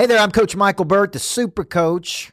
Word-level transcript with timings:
Hey 0.00 0.06
there, 0.06 0.18
I'm 0.18 0.30
Coach 0.30 0.56
Michael 0.56 0.86
Burt, 0.86 1.12
the 1.12 1.18
super 1.18 1.62
coach. 1.62 2.32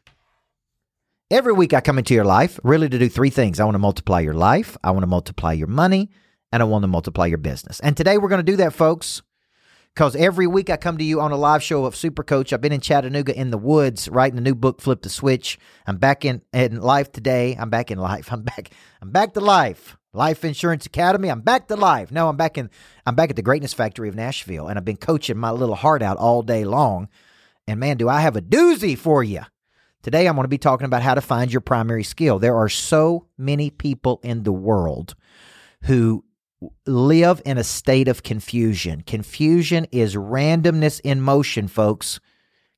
Every 1.30 1.52
week 1.52 1.74
I 1.74 1.82
come 1.82 1.98
into 1.98 2.14
your 2.14 2.24
life 2.24 2.58
really 2.64 2.88
to 2.88 2.98
do 2.98 3.10
three 3.10 3.30
things. 3.30 3.60
I 3.60 3.66
want 3.66 3.76
to 3.76 3.80
multiply 3.80 4.22
your 4.22 4.36
life, 4.36 4.78
I 4.86 4.92
want 4.92 5.04
to 5.04 5.08
multiply 5.08 5.52
your 5.52 5.68
money, 5.68 6.10
and 6.54 6.64
I 6.64 6.66
want 6.66 6.84
to 6.84 6.88
multiply 6.88 7.26
your 7.26 7.40
business. 7.40 7.82
And 7.82 7.98
today 7.98 8.18
we're 8.18 8.30
going 8.30 8.40
to 8.46 8.52
do 8.52 8.56
that, 8.56 8.72
folks, 8.72 9.22
because 9.94 10.16
every 10.16 10.48
week 10.48 10.70
I 10.70 10.78
come 10.78 10.98
to 10.98 11.04
you 11.04 11.20
on 11.20 11.34
a 11.34 11.36
live 11.36 11.62
show 11.62 11.84
of 11.84 11.94
Super 11.94 12.24
Coach. 12.24 12.54
I've 12.54 12.62
been 12.62 12.72
in 12.72 12.80
Chattanooga 12.80 13.38
in 13.38 13.52
the 13.52 13.58
woods 13.58 14.08
writing 14.08 14.38
a 14.38 14.42
new 14.42 14.56
book, 14.56 14.80
Flip 14.80 15.02
the 15.02 15.10
Switch. 15.10 15.60
I'm 15.86 15.98
back 15.98 16.24
in, 16.24 16.44
in 16.54 16.80
life 16.80 17.12
today. 17.12 17.58
I'm 17.60 17.70
back 17.70 17.92
in 17.92 17.98
life. 17.98 18.32
I'm 18.32 18.44
back. 18.44 18.72
I'm 19.02 19.12
back 19.12 19.34
to 19.34 19.42
life. 19.42 19.98
Life 20.14 20.46
Insurance 20.46 20.86
Academy. 20.86 21.30
I'm 21.30 21.42
back 21.42 21.68
to 21.68 21.76
life. 21.76 22.14
No, 22.14 22.30
I'm 22.30 22.38
back 22.38 22.58
in. 22.58 22.70
I'm 23.06 23.16
back 23.16 23.30
at 23.30 23.36
the 23.36 23.42
Greatness 23.42 23.74
Factory 23.74 24.08
of 24.08 24.16
Nashville, 24.16 24.70
and 24.70 24.80
I've 24.80 24.86
been 24.86 24.96
coaching 24.96 25.38
my 25.38 25.52
little 25.52 25.76
heart 25.76 26.02
out 26.02 26.16
all 26.16 26.44
day 26.44 26.64
long 26.64 27.10
and 27.68 27.80
man, 27.80 27.98
do 27.98 28.08
I 28.10 28.22
have 28.22 28.36
a 28.36 28.42
doozy 28.42 28.98
for 28.98 29.24
you. 29.24 29.42
Today, 30.04 30.28
I'm 30.28 30.36
going 30.36 30.46
to 30.46 30.50
be 30.50 30.58
talking 30.58 30.86
about 30.86 31.02
how 31.02 31.16
to 31.16 31.22
find 31.22 31.52
your 31.52 31.62
primary 31.62 32.04
skill. 32.04 32.40
There 32.40 32.56
are 32.56 32.70
so 32.70 33.28
many 33.38 33.70
people 33.70 34.22
in 34.24 34.44
the 34.44 34.54
world 34.54 35.16
who 35.84 36.24
live 36.86 37.42
in 37.46 37.58
a 37.58 37.64
state 37.64 38.08
of 38.08 38.24
confusion. 38.24 39.02
Confusion 39.02 39.86
is 39.92 40.16
randomness 40.16 41.02
in 41.04 41.22
motion, 41.22 41.68
folks. 41.68 42.20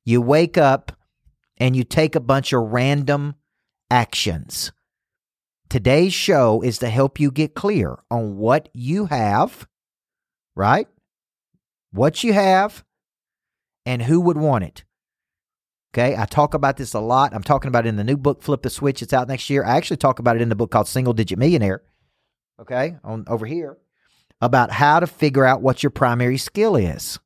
You 0.04 0.20
wake 0.20 0.58
up 0.58 0.92
and 1.56 1.76
you 1.76 1.84
take 1.84 2.16
a 2.16 2.20
bunch 2.20 2.52
of 2.52 2.72
random 2.72 3.36
actions. 3.90 4.72
Today's 5.68 6.12
show 6.12 6.62
is 6.62 6.78
to 6.78 6.88
help 6.88 7.20
you 7.20 7.30
get 7.30 7.54
clear 7.54 7.96
on 8.10 8.36
what 8.36 8.68
you 8.72 9.06
have, 9.06 9.68
right? 10.56 10.88
What 11.92 12.24
you 12.24 12.32
have, 12.32 12.84
and 13.86 14.02
who 14.02 14.20
would 14.20 14.36
want 14.36 14.64
it. 14.64 14.84
Okay, 15.92 16.16
I 16.16 16.24
talk 16.24 16.54
about 16.54 16.76
this 16.76 16.94
a 16.94 17.00
lot. 17.00 17.34
I'm 17.34 17.42
talking 17.42 17.68
about 17.68 17.84
it 17.84 17.88
in 17.88 17.96
the 17.96 18.04
new 18.04 18.16
book, 18.16 18.42
Flip 18.42 18.62
the 18.62 18.70
Switch. 18.70 19.02
It's 19.02 19.12
out 19.12 19.26
next 19.26 19.50
year. 19.50 19.64
I 19.64 19.76
actually 19.76 19.96
talk 19.96 20.20
about 20.20 20.36
it 20.36 20.42
in 20.42 20.48
the 20.48 20.54
book 20.54 20.70
called 20.70 20.86
Single 20.86 21.14
Digit 21.14 21.38
Millionaire. 21.38 21.82
Okay, 22.60 22.96
on 23.02 23.24
over 23.26 23.46
here 23.46 23.78
about 24.40 24.70
how 24.70 25.00
to 25.00 25.06
figure 25.06 25.44
out 25.44 25.62
what 25.62 25.82
your 25.82 25.90
primary 25.90 26.38
skill 26.38 26.76
is. 26.76 27.18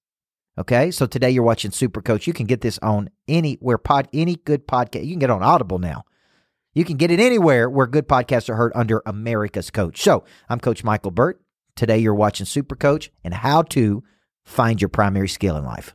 Okay, 0.57 0.91
so 0.91 1.07
today 1.07 1.31
you're 1.31 1.43
watching 1.43 1.73
Super 1.73 2.01
Coach. 2.01 2.27
You 2.27 2.33
can 2.33 2.47
get 2.47 2.61
this 2.61 2.79
on 2.81 3.11
anywhere 3.27 3.77
pod 3.79 4.09
any 4.13 4.37
good 4.37 4.67
podcast. 4.67 5.05
You 5.05 5.13
can 5.13 5.19
get 5.19 5.31
on 5.31 5.43
Audible 5.43 5.79
now. 5.79 6.05
You 6.75 6.85
can 6.85 6.97
get 6.97 7.11
it 7.11 7.21
anywhere 7.21 7.69
where 7.69 7.87
good 7.87 8.09
podcasts 8.09 8.49
are 8.49 8.57
heard 8.57 8.73
under 8.75 9.03
America's 9.05 9.71
Coach. 9.71 10.01
So 10.01 10.25
I'm 10.49 10.61
Coach 10.61 10.83
Michael 10.85 11.11
Burt. 11.11 11.41
Today 11.77 11.99
you're 11.99 12.15
watching 12.15 12.47
Super 12.47 12.77
Coach 12.77 13.11
and 13.23 13.35
how 13.35 13.63
to 13.63 14.03
find 14.45 14.81
your 14.81 14.89
primary 14.89 15.29
skill 15.29 15.57
in 15.57 15.65
life. 15.65 15.95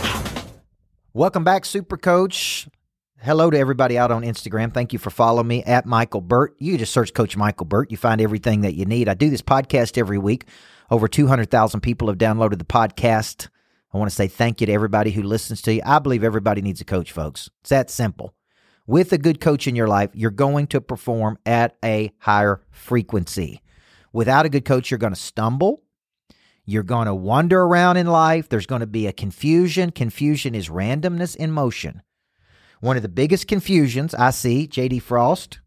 Welcome 1.13 1.43
back, 1.43 1.65
Super 1.65 1.97
Coach. 1.97 2.69
Hello 3.21 3.49
to 3.49 3.57
everybody 3.57 3.97
out 3.97 4.11
on 4.11 4.21
Instagram. 4.21 4.73
Thank 4.73 4.93
you 4.93 4.99
for 4.99 5.09
following 5.09 5.45
me 5.45 5.61
at 5.63 5.85
Michael 5.85 6.21
Burt. 6.21 6.55
You 6.57 6.77
just 6.77 6.93
search 6.93 7.13
Coach 7.13 7.35
Michael 7.35 7.65
Burt. 7.65 7.91
You 7.91 7.97
find 7.97 8.21
everything 8.21 8.61
that 8.61 8.75
you 8.75 8.85
need. 8.85 9.09
I 9.09 9.13
do 9.13 9.29
this 9.29 9.41
podcast 9.41 9.97
every 9.97 10.17
week. 10.17 10.45
Over 10.89 11.09
200,000 11.09 11.81
people 11.81 12.07
have 12.07 12.17
downloaded 12.17 12.59
the 12.59 12.63
podcast. 12.63 13.49
I 13.93 13.97
want 13.97 14.09
to 14.09 14.15
say 14.15 14.29
thank 14.29 14.61
you 14.61 14.67
to 14.67 14.71
everybody 14.71 15.11
who 15.11 15.21
listens 15.21 15.61
to 15.63 15.73
you. 15.73 15.81
I 15.85 15.99
believe 15.99 16.23
everybody 16.23 16.61
needs 16.61 16.79
a 16.79 16.85
coach, 16.85 17.11
folks. 17.11 17.49
It's 17.59 17.71
that 17.71 17.89
simple. 17.89 18.33
With 18.87 19.11
a 19.11 19.17
good 19.17 19.41
coach 19.41 19.67
in 19.67 19.75
your 19.75 19.89
life, 19.89 20.11
you're 20.13 20.31
going 20.31 20.67
to 20.67 20.79
perform 20.79 21.37
at 21.45 21.75
a 21.83 22.13
higher 22.19 22.61
frequency. 22.71 23.61
Without 24.13 24.45
a 24.45 24.49
good 24.49 24.63
coach, 24.63 24.89
you're 24.89 24.97
going 24.97 25.13
to 25.13 25.19
stumble. 25.19 25.83
You're 26.65 26.83
going 26.83 27.07
to 27.07 27.15
wander 27.15 27.61
around 27.61 27.97
in 27.97 28.07
life. 28.07 28.49
There's 28.49 28.65
going 28.65 28.81
to 28.81 28.87
be 28.87 29.07
a 29.07 29.13
confusion. 29.13 29.91
Confusion 29.91 30.55
is 30.55 30.69
randomness 30.69 31.35
in 31.35 31.51
motion. 31.51 32.01
One 32.79 32.97
of 32.97 33.03
the 33.03 33.09
biggest 33.09 33.47
confusions 33.47 34.13
I 34.15 34.31
see, 34.31 34.67
JD 34.67 35.01
Frost, 35.01 35.59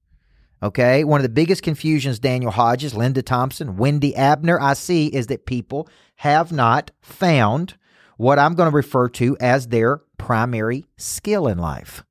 okay, 0.63 1.05
one 1.05 1.21
of 1.21 1.23
the 1.23 1.29
biggest 1.29 1.63
confusions, 1.63 2.19
Daniel 2.19 2.51
Hodges, 2.51 2.95
Linda 2.95 3.23
Thompson, 3.23 3.77
Wendy 3.77 4.17
Abner, 4.17 4.61
I 4.61 4.75
see 4.75 5.07
is 5.07 5.29
that 5.29 5.47
people 5.47 5.89
have 6.17 6.51
not 6.51 6.91
found 7.03 7.77
what 8.17 8.39
I'm 8.39 8.55
going 8.55 8.71
to 8.71 8.75
refer 8.75 9.09
to 9.11 9.37
as 9.41 9.69
their 9.69 9.99
primary 10.19 10.87
skill 10.97 11.47
in 11.47 11.59
life. 11.59 12.05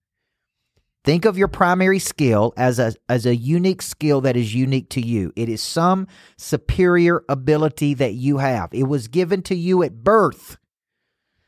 Think 1.03 1.25
of 1.25 1.37
your 1.37 1.49
primary 1.49 1.99
skill 1.99 2.53
as 2.55 2.79
a, 2.79 2.93
as 3.09 3.25
a 3.25 3.35
unique 3.35 3.81
skill 3.81 4.21
that 4.21 4.37
is 4.37 4.55
unique 4.55 4.89
to 4.91 5.01
you. 5.01 5.33
It 5.35 5.49
is 5.49 5.61
some 5.61 6.07
superior 6.37 7.25
ability 7.27 7.93
that 7.95 8.13
you 8.13 8.37
have. 8.37 8.69
It 8.71 8.83
was 8.83 9.09
given 9.09 9.41
to 9.43 9.55
you 9.55 9.83
at 9.83 10.03
birth. 10.03 10.57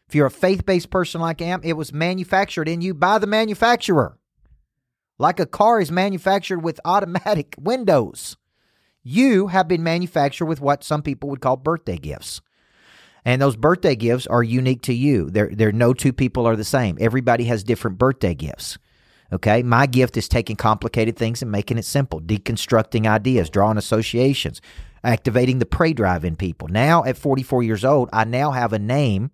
If 0.09 0.15
you're 0.15 0.25
a 0.25 0.31
faith 0.31 0.65
based 0.65 0.89
person 0.89 1.21
like 1.21 1.41
I 1.41 1.45
am, 1.45 1.61
it 1.63 1.73
was 1.73 1.93
manufactured 1.93 2.67
in 2.67 2.81
you 2.81 2.93
by 2.93 3.17
the 3.17 3.27
manufacturer. 3.27 4.17
Like 5.17 5.39
a 5.39 5.45
car 5.45 5.79
is 5.79 5.91
manufactured 5.91 6.59
with 6.59 6.81
automatic 6.85 7.55
windows, 7.57 8.35
you 9.03 9.47
have 9.47 9.67
been 9.67 9.83
manufactured 9.83 10.47
with 10.47 10.59
what 10.59 10.83
some 10.83 11.01
people 11.01 11.29
would 11.29 11.39
call 11.39 11.55
birthday 11.55 11.97
gifts. 11.97 12.41
And 13.23 13.41
those 13.41 13.55
birthday 13.55 13.95
gifts 13.95 14.27
are 14.27 14.43
unique 14.43 14.81
to 14.83 14.93
you. 14.93 15.29
There, 15.29 15.49
there 15.53 15.71
no 15.71 15.93
two 15.93 16.11
people 16.11 16.45
are 16.45 16.55
the 16.55 16.63
same. 16.63 16.97
Everybody 16.99 17.45
has 17.45 17.63
different 17.63 17.97
birthday 17.97 18.35
gifts. 18.35 18.77
Okay. 19.35 19.63
My 19.63 19.85
gift 19.85 20.15
is 20.15 20.29
taking 20.29 20.55
complicated 20.55 21.17
things 21.17 21.41
and 21.41 21.51
making 21.51 21.77
it 21.77 21.83
simple, 21.85 22.21
deconstructing 22.21 23.05
ideas, 23.05 23.49
drawing 23.49 23.77
associations, 23.77 24.61
activating 25.03 25.59
the 25.59 25.65
prey 25.65 25.91
drive 25.91 26.23
in 26.23 26.37
people. 26.37 26.69
Now, 26.69 27.03
at 27.03 27.17
44 27.17 27.61
years 27.61 27.83
old, 27.83 28.09
I 28.13 28.23
now 28.23 28.51
have 28.51 28.71
a 28.71 28.79
name, 28.79 29.31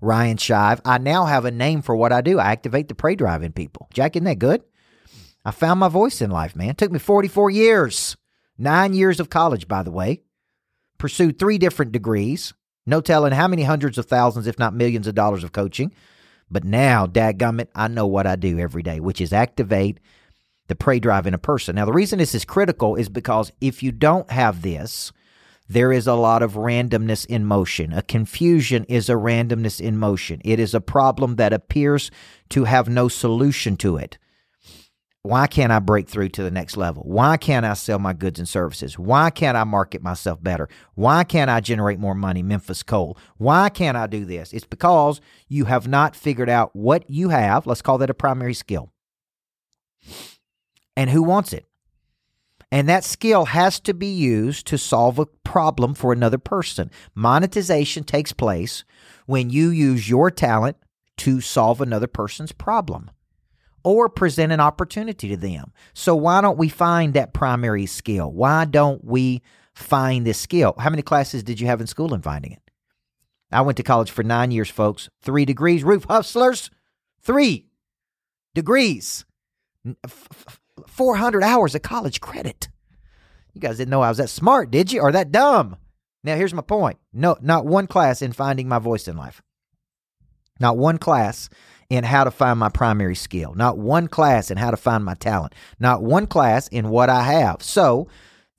Ryan 0.00 0.36
Shive. 0.36 0.80
I 0.84 0.98
now 0.98 1.24
have 1.24 1.44
a 1.44 1.50
name 1.50 1.82
for 1.82 1.96
what 1.96 2.12
I 2.12 2.20
do. 2.20 2.38
I 2.38 2.52
activate 2.52 2.86
the 2.88 2.94
prey 2.94 3.16
drive 3.16 3.42
in 3.42 3.52
people. 3.52 3.88
Jack, 3.92 4.14
isn't 4.14 4.24
that 4.24 4.38
good? 4.38 4.62
I 5.44 5.50
found 5.50 5.80
my 5.80 5.88
voice 5.88 6.22
in 6.22 6.30
life, 6.30 6.54
man. 6.54 6.70
It 6.70 6.78
took 6.78 6.92
me 6.92 7.00
44 7.00 7.50
years, 7.50 8.16
nine 8.56 8.94
years 8.94 9.18
of 9.18 9.30
college, 9.30 9.66
by 9.66 9.82
the 9.82 9.90
way, 9.90 10.22
pursued 10.98 11.40
three 11.40 11.58
different 11.58 11.90
degrees, 11.90 12.54
no 12.86 13.00
telling 13.00 13.32
how 13.32 13.48
many 13.48 13.64
hundreds 13.64 13.98
of 13.98 14.06
thousands, 14.06 14.46
if 14.46 14.60
not 14.60 14.74
millions 14.74 15.08
of 15.08 15.16
dollars 15.16 15.42
of 15.42 15.50
coaching 15.50 15.92
but 16.52 16.64
now, 16.64 17.06
dadgummit, 17.06 17.68
I 17.74 17.88
know 17.88 18.06
what 18.06 18.26
I 18.26 18.36
do 18.36 18.58
every 18.58 18.82
day, 18.82 19.00
which 19.00 19.20
is 19.20 19.32
activate 19.32 19.98
the 20.68 20.76
prey 20.76 21.00
drive 21.00 21.26
in 21.26 21.34
a 21.34 21.38
person. 21.38 21.76
Now, 21.76 21.86
the 21.86 21.92
reason 21.92 22.18
this 22.18 22.34
is 22.34 22.44
critical 22.44 22.94
is 22.94 23.08
because 23.08 23.50
if 23.60 23.82
you 23.82 23.90
don't 23.90 24.30
have 24.30 24.62
this, 24.62 25.12
there 25.68 25.92
is 25.92 26.06
a 26.06 26.14
lot 26.14 26.42
of 26.42 26.52
randomness 26.52 27.24
in 27.26 27.46
motion. 27.46 27.92
A 27.92 28.02
confusion 28.02 28.84
is 28.84 29.08
a 29.08 29.14
randomness 29.14 29.80
in 29.80 29.96
motion. 29.96 30.40
It 30.44 30.60
is 30.60 30.74
a 30.74 30.80
problem 30.80 31.36
that 31.36 31.52
appears 31.52 32.10
to 32.50 32.64
have 32.64 32.88
no 32.88 33.08
solution 33.08 33.76
to 33.78 33.96
it. 33.96 34.18
Why 35.24 35.46
can't 35.46 35.70
I 35.70 35.78
break 35.78 36.08
through 36.08 36.30
to 36.30 36.42
the 36.42 36.50
next 36.50 36.76
level? 36.76 37.04
Why 37.04 37.36
can't 37.36 37.64
I 37.64 37.74
sell 37.74 38.00
my 38.00 38.12
goods 38.12 38.40
and 38.40 38.48
services? 38.48 38.98
Why 38.98 39.30
can't 39.30 39.56
I 39.56 39.62
market 39.62 40.02
myself 40.02 40.42
better? 40.42 40.68
Why 40.96 41.22
can't 41.22 41.48
I 41.48 41.60
generate 41.60 42.00
more 42.00 42.16
money, 42.16 42.42
Memphis 42.42 42.82
Coal? 42.82 43.16
Why 43.36 43.68
can't 43.68 43.96
I 43.96 44.08
do 44.08 44.24
this? 44.24 44.52
It's 44.52 44.66
because 44.66 45.20
you 45.46 45.66
have 45.66 45.86
not 45.86 46.16
figured 46.16 46.48
out 46.48 46.74
what 46.74 47.08
you 47.08 47.28
have. 47.28 47.68
Let's 47.68 47.82
call 47.82 47.98
that 47.98 48.10
a 48.10 48.14
primary 48.14 48.54
skill. 48.54 48.90
And 50.96 51.08
who 51.08 51.22
wants 51.22 51.52
it? 51.52 51.66
And 52.72 52.88
that 52.88 53.04
skill 53.04 53.44
has 53.44 53.78
to 53.80 53.94
be 53.94 54.12
used 54.12 54.66
to 54.68 54.78
solve 54.78 55.20
a 55.20 55.26
problem 55.26 55.94
for 55.94 56.12
another 56.12 56.38
person. 56.38 56.90
Monetization 57.14 58.02
takes 58.02 58.32
place 58.32 58.82
when 59.26 59.50
you 59.50 59.68
use 59.68 60.08
your 60.08 60.32
talent 60.32 60.78
to 61.18 61.40
solve 61.40 61.80
another 61.80 62.08
person's 62.08 62.50
problem 62.50 63.10
or 63.84 64.08
present 64.08 64.52
an 64.52 64.60
opportunity 64.60 65.28
to 65.28 65.36
them. 65.36 65.72
So 65.94 66.14
why 66.14 66.40
don't 66.40 66.58
we 66.58 66.68
find 66.68 67.14
that 67.14 67.32
primary 67.32 67.86
skill? 67.86 68.30
Why 68.30 68.64
don't 68.64 69.04
we 69.04 69.42
find 69.74 70.26
this 70.26 70.38
skill? 70.38 70.74
How 70.78 70.90
many 70.90 71.02
classes 71.02 71.42
did 71.42 71.60
you 71.60 71.66
have 71.66 71.80
in 71.80 71.86
school 71.86 72.14
in 72.14 72.22
finding 72.22 72.52
it? 72.52 72.62
I 73.50 73.60
went 73.60 73.76
to 73.76 73.82
college 73.82 74.10
for 74.10 74.22
nine 74.22 74.50
years, 74.50 74.70
folks. 74.70 75.10
Three 75.20 75.44
degrees, 75.44 75.84
roof 75.84 76.04
hustlers. 76.04 76.70
Three 77.20 77.66
degrees. 78.54 79.24
400 80.86 81.42
hours 81.42 81.74
of 81.74 81.82
college 81.82 82.20
credit. 82.20 82.68
You 83.52 83.60
guys 83.60 83.76
didn't 83.76 83.90
know 83.90 84.00
I 84.00 84.08
was 84.08 84.18
that 84.18 84.30
smart, 84.30 84.70
did 84.70 84.92
you? 84.92 85.00
Or 85.00 85.12
that 85.12 85.30
dumb? 85.30 85.76
Now, 86.24 86.36
here's 86.36 86.54
my 86.54 86.62
point. 86.62 86.98
No, 87.12 87.36
not 87.42 87.66
one 87.66 87.86
class 87.86 88.22
in 88.22 88.32
finding 88.32 88.68
my 88.68 88.78
voice 88.78 89.08
in 89.08 89.16
life. 89.16 89.42
Not 90.60 90.78
one 90.78 90.98
class 90.98 91.50
in 91.92 92.04
how 92.04 92.24
to 92.24 92.30
find 92.30 92.58
my 92.58 92.70
primary 92.70 93.14
skill, 93.14 93.52
not 93.54 93.76
one 93.76 94.08
class 94.08 94.50
in 94.50 94.56
how 94.56 94.70
to 94.70 94.78
find 94.78 95.04
my 95.04 95.12
talent, 95.12 95.54
not 95.78 96.02
one 96.02 96.26
class 96.26 96.66
in 96.68 96.88
what 96.88 97.10
I 97.10 97.22
have. 97.22 97.62
So 97.62 98.08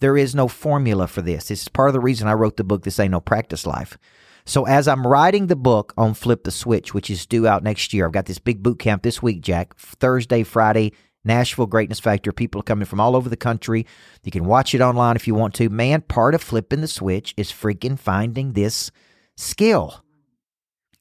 there 0.02 0.16
is 0.16 0.36
no 0.36 0.48
formula 0.48 1.08
for 1.08 1.24
this. 1.24 1.48
This 1.48 1.64
is 1.64 1.68
part 1.68 1.90
of 1.90 1.94
the 1.94 2.00
reason 2.00 2.28
I 2.28 2.34
wrote 2.34 2.58
the 2.58 2.64
book, 2.64 2.84
This 2.84 3.00
Ain't 3.00 3.10
No 3.10 3.20
Practice 3.20 3.66
Life. 3.66 3.98
So 4.46 4.68
as 4.68 4.88
I'm 4.88 5.08
writing 5.08 5.48
the 5.48 5.56
book 5.56 5.96
on 5.98 6.14
Flip 6.14 6.44
the 6.44 6.52
Switch, 6.52 6.94
which 6.94 7.10
is 7.10 7.26
due 7.26 7.48
out 7.48 7.64
next 7.64 7.92
year, 7.92 8.06
I've 8.06 8.12
got 8.12 8.28
this 8.28 8.38
big 8.38 8.62
boot 8.62 8.78
camp 8.78 9.02
this 9.02 9.24
week, 9.24 9.42
Jack, 9.42 9.76
Thursday, 9.78 10.44
Friday, 10.44 10.94
Nashville 11.26 11.66
Greatness 11.66 12.00
Factor. 12.00 12.32
People 12.32 12.62
are 12.62 12.64
coming 12.66 12.86
from 12.86 13.00
all 13.00 13.16
over 13.16 13.30
the 13.30 13.36
country. 13.36 13.88
You 14.24 14.32
can 14.32 14.46
watch 14.46 14.76
it 14.76 14.82
online 14.82 15.16
if 15.16 15.28
you 15.28 15.34
want 15.34 15.56
to. 15.56 15.70
Man, 15.70 16.02
part 16.02 16.36
of 16.36 16.44
flipping 16.44 16.82
the 16.82 16.88
switch 16.88 17.34
is 17.36 17.52
freaking 17.52 17.98
finding 17.98 18.54
this 18.54 18.92
skill. 19.38 20.04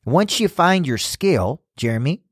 Once 0.06 0.40
you 0.40 0.48
find 0.48 0.86
your 0.86 0.96
skill, 0.96 1.61
Jeremy, 1.76 2.22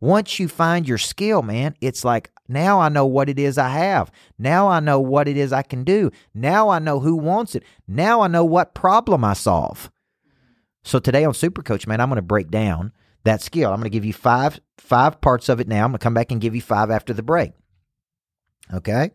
once 0.00 0.38
you 0.38 0.48
find 0.48 0.86
your 0.86 0.98
skill, 0.98 1.42
man, 1.42 1.74
it's 1.80 2.04
like 2.04 2.30
now 2.48 2.80
I 2.80 2.88
know 2.88 3.06
what 3.06 3.28
it 3.28 3.38
is 3.38 3.56
I 3.56 3.70
have. 3.70 4.10
Now 4.38 4.68
I 4.68 4.80
know 4.80 5.00
what 5.00 5.28
it 5.28 5.36
is 5.36 5.52
I 5.52 5.62
can 5.62 5.84
do. 5.84 6.10
Now 6.34 6.68
I 6.68 6.78
know 6.78 7.00
who 7.00 7.16
wants 7.16 7.54
it. 7.54 7.64
Now 7.88 8.20
I 8.20 8.28
know 8.28 8.44
what 8.44 8.74
problem 8.74 9.24
I 9.24 9.32
solve. 9.32 9.90
So 10.82 10.98
today 10.98 11.24
on 11.24 11.32
Super 11.32 11.62
Coach, 11.62 11.86
man, 11.86 12.00
I'm 12.00 12.10
going 12.10 12.16
to 12.16 12.22
break 12.22 12.50
down 12.50 12.92
that 13.24 13.40
skill. 13.40 13.70
I'm 13.70 13.76
going 13.76 13.84
to 13.84 13.90
give 13.90 14.04
you 14.04 14.12
five 14.12 14.60
five 14.76 15.20
parts 15.20 15.48
of 15.48 15.60
it 15.60 15.68
now. 15.68 15.84
I'm 15.84 15.90
going 15.92 15.98
to 15.98 16.04
come 16.04 16.14
back 16.14 16.30
and 16.30 16.40
give 16.40 16.54
you 16.54 16.60
five 16.60 16.90
after 16.90 17.14
the 17.14 17.22
break. 17.22 17.52
Okay? 18.72 19.10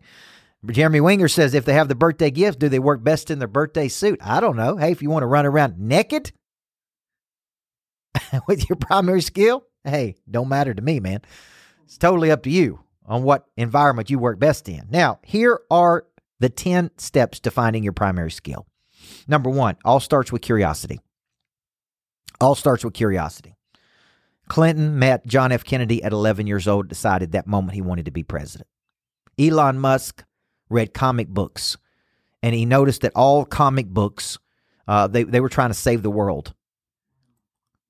Jeremy 0.66 1.00
Winger 1.00 1.28
says 1.28 1.54
if 1.54 1.64
they 1.64 1.74
have 1.74 1.88
the 1.88 1.94
birthday 1.94 2.30
gift, 2.30 2.58
do 2.58 2.68
they 2.68 2.78
work 2.78 3.02
best 3.02 3.30
in 3.30 3.38
their 3.38 3.48
birthday 3.48 3.88
suit? 3.88 4.18
I 4.22 4.40
don't 4.40 4.56
know. 4.56 4.76
Hey, 4.76 4.90
if 4.90 5.00
you 5.02 5.08
want 5.08 5.22
to 5.22 5.28
run 5.28 5.46
around 5.46 5.78
naked 5.78 6.32
with 8.48 8.68
your 8.68 8.76
primary 8.76 9.22
skill, 9.22 9.64
hey, 9.84 10.16
don't 10.30 10.48
matter 10.48 10.74
to 10.74 10.82
me, 10.82 11.00
man. 11.00 11.20
It's 11.84 11.98
totally 11.98 12.30
up 12.30 12.42
to 12.44 12.50
you 12.50 12.80
on 13.06 13.22
what 13.22 13.46
environment 13.56 14.10
you 14.10 14.18
work 14.18 14.38
best 14.38 14.68
in. 14.68 14.86
Now, 14.90 15.18
here 15.22 15.60
are 15.70 16.06
the 16.38 16.48
10 16.48 16.92
steps 16.96 17.40
to 17.40 17.50
finding 17.50 17.82
your 17.82 17.92
primary 17.92 18.30
skill. 18.30 18.66
Number 19.26 19.50
one, 19.50 19.76
all 19.84 20.00
starts 20.00 20.32
with 20.32 20.42
curiosity. 20.42 21.00
All 22.40 22.54
starts 22.54 22.84
with 22.84 22.94
curiosity. 22.94 23.54
Clinton 24.48 24.98
met 24.98 25.26
John 25.26 25.52
F. 25.52 25.62
Kennedy 25.62 26.02
at 26.02 26.12
11 26.12 26.46
years 26.46 26.66
old, 26.66 26.88
decided 26.88 27.32
that 27.32 27.46
moment 27.46 27.74
he 27.74 27.82
wanted 27.82 28.06
to 28.06 28.10
be 28.10 28.22
president. 28.22 28.68
Elon 29.38 29.78
Musk 29.78 30.24
read 30.68 30.92
comic 30.92 31.28
books, 31.28 31.76
and 32.42 32.54
he 32.54 32.64
noticed 32.64 33.02
that 33.02 33.12
all 33.14 33.44
comic 33.44 33.86
books, 33.88 34.38
uh, 34.88 35.06
they, 35.06 35.22
they 35.22 35.40
were 35.40 35.48
trying 35.48 35.70
to 35.70 35.74
save 35.74 36.02
the 36.02 36.10
world. 36.10 36.54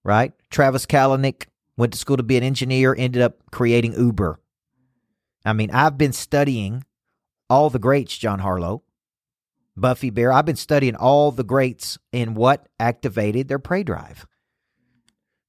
Right? 0.02 0.32
Travis 0.50 0.86
Kalanick 0.86 1.46
went 1.76 1.92
to 1.92 1.98
school 1.98 2.16
to 2.16 2.22
be 2.22 2.36
an 2.36 2.42
engineer, 2.42 2.94
ended 2.96 3.22
up 3.22 3.38
creating 3.50 3.94
Uber. 3.94 4.40
I 5.44 5.52
mean, 5.52 5.70
I've 5.70 5.98
been 5.98 6.12
studying 6.12 6.84
all 7.48 7.70
the 7.70 7.78
greats, 7.78 8.16
John 8.16 8.38
Harlow, 8.38 8.82
Buffy 9.76 10.10
Bear. 10.10 10.32
I've 10.32 10.46
been 10.46 10.56
studying 10.56 10.96
all 10.96 11.32
the 11.32 11.44
greats 11.44 11.98
in 12.12 12.34
what 12.34 12.68
activated 12.78 13.48
their 13.48 13.58
prey 13.58 13.82
drive 13.82 14.26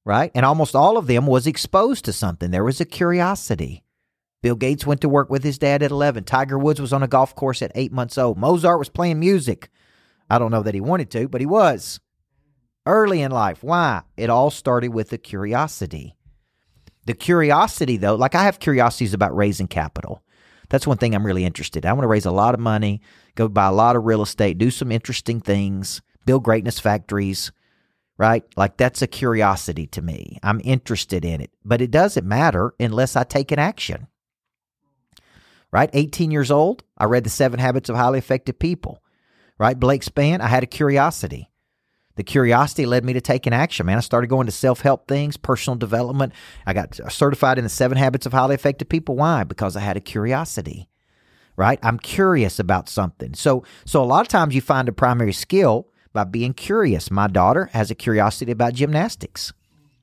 right? 0.04 0.30
And 0.34 0.44
almost 0.44 0.74
all 0.74 0.96
of 0.96 1.06
them 1.06 1.26
was 1.26 1.46
exposed 1.46 2.04
to 2.06 2.12
something. 2.12 2.50
There 2.50 2.64
was 2.64 2.80
a 2.80 2.84
curiosity. 2.84 3.84
Bill 4.42 4.56
Gates 4.56 4.86
went 4.86 5.00
to 5.02 5.08
work 5.08 5.30
with 5.30 5.44
his 5.44 5.58
dad 5.58 5.82
at 5.82 5.90
11. 5.90 6.24
Tiger 6.24 6.58
Woods 6.58 6.80
was 6.80 6.92
on 6.92 7.02
a 7.02 7.08
golf 7.08 7.34
course 7.34 7.62
at 7.62 7.72
eight 7.74 7.92
months 7.92 8.18
old. 8.18 8.36
Mozart 8.36 8.78
was 8.78 8.88
playing 8.88 9.20
music. 9.20 9.70
I 10.28 10.38
don't 10.38 10.50
know 10.50 10.62
that 10.62 10.74
he 10.74 10.80
wanted 10.80 11.10
to, 11.12 11.28
but 11.28 11.40
he 11.40 11.46
was. 11.46 12.00
Early 12.84 13.22
in 13.22 13.30
life. 13.30 13.62
Why? 13.62 14.02
It 14.16 14.30
all 14.30 14.50
started 14.50 14.88
with 14.88 15.12
a 15.12 15.18
curiosity. 15.18 16.16
The 17.06 17.14
curiosity, 17.14 17.96
though, 17.96 18.14
like 18.14 18.34
I 18.34 18.44
have 18.44 18.58
curiosities 18.58 19.14
about 19.14 19.36
raising 19.36 19.68
capital. 19.68 20.22
That's 20.68 20.86
one 20.86 20.96
thing 20.96 21.14
I'm 21.14 21.26
really 21.26 21.44
interested 21.44 21.84
in. 21.84 21.90
I 21.90 21.92
want 21.92 22.04
to 22.04 22.08
raise 22.08 22.26
a 22.26 22.30
lot 22.30 22.54
of 22.54 22.60
money, 22.60 23.02
go 23.34 23.48
buy 23.48 23.66
a 23.66 23.72
lot 23.72 23.94
of 23.94 24.04
real 24.04 24.22
estate, 24.22 24.58
do 24.58 24.70
some 24.70 24.90
interesting 24.90 25.40
things, 25.40 26.00
build 26.24 26.44
greatness 26.44 26.80
factories, 26.80 27.52
right? 28.16 28.44
Like 28.56 28.78
that's 28.78 29.02
a 29.02 29.06
curiosity 29.06 29.86
to 29.88 30.02
me. 30.02 30.38
I'm 30.42 30.60
interested 30.64 31.24
in 31.24 31.40
it, 31.40 31.50
but 31.64 31.82
it 31.82 31.90
doesn't 31.90 32.26
matter 32.26 32.74
unless 32.80 33.16
I 33.16 33.24
take 33.24 33.52
an 33.52 33.58
action. 33.58 34.06
Right? 35.70 35.90
18 35.92 36.30
years 36.30 36.50
old, 36.50 36.84
I 36.98 37.04
read 37.04 37.24
The 37.24 37.30
Seven 37.30 37.58
Habits 37.60 37.88
of 37.88 37.96
Highly 37.96 38.18
Effective 38.18 38.58
People. 38.58 39.02
Right? 39.58 39.78
Blake 39.78 40.02
Spann, 40.02 40.40
I 40.40 40.48
had 40.48 40.62
a 40.62 40.66
curiosity. 40.66 41.50
The 42.16 42.22
curiosity 42.22 42.84
led 42.86 43.04
me 43.04 43.12
to 43.14 43.20
take 43.20 43.46
an 43.46 43.52
action, 43.52 43.86
man. 43.86 43.96
I 43.96 44.00
started 44.00 44.28
going 44.28 44.46
to 44.46 44.52
self 44.52 44.80
help 44.80 45.08
things, 45.08 45.36
personal 45.36 45.76
development. 45.76 46.32
I 46.66 46.74
got 46.74 46.98
certified 47.10 47.58
in 47.58 47.64
the 47.64 47.70
seven 47.70 47.96
habits 47.96 48.26
of 48.26 48.32
highly 48.32 48.54
effective 48.54 48.88
people. 48.88 49.16
Why? 49.16 49.44
Because 49.44 49.76
I 49.76 49.80
had 49.80 49.96
a 49.96 50.00
curiosity, 50.00 50.88
right? 51.56 51.78
I'm 51.82 51.98
curious 51.98 52.58
about 52.58 52.88
something. 52.88 53.34
So, 53.34 53.64
so 53.84 54.02
a 54.02 54.04
lot 54.04 54.20
of 54.20 54.28
times 54.28 54.54
you 54.54 54.60
find 54.60 54.88
a 54.88 54.92
primary 54.92 55.32
skill 55.32 55.88
by 56.12 56.24
being 56.24 56.52
curious. 56.52 57.10
My 57.10 57.28
daughter 57.28 57.70
has 57.72 57.90
a 57.90 57.94
curiosity 57.94 58.52
about 58.52 58.74
gymnastics, 58.74 59.52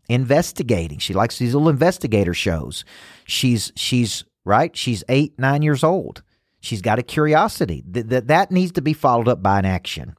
investigating. 0.07 0.97
She 0.97 1.13
likes 1.13 1.37
these 1.37 1.53
little 1.53 1.69
investigator 1.69 2.33
shows. 2.33 2.83
She's 3.25 3.71
she's 3.75 4.23
right. 4.45 4.75
She's 4.75 5.03
eight 5.09 5.37
nine 5.37 5.61
years 5.61 5.83
old. 5.83 6.23
She's 6.61 6.81
got 6.81 6.99
a 6.99 7.03
curiosity 7.03 7.83
that, 7.87 8.27
that 8.27 8.51
needs 8.51 8.73
to 8.73 8.81
be 8.81 8.91
followed 8.91 9.29
up 9.29 9.41
by 9.41 9.59
an 9.59 9.65
action. 9.65 10.15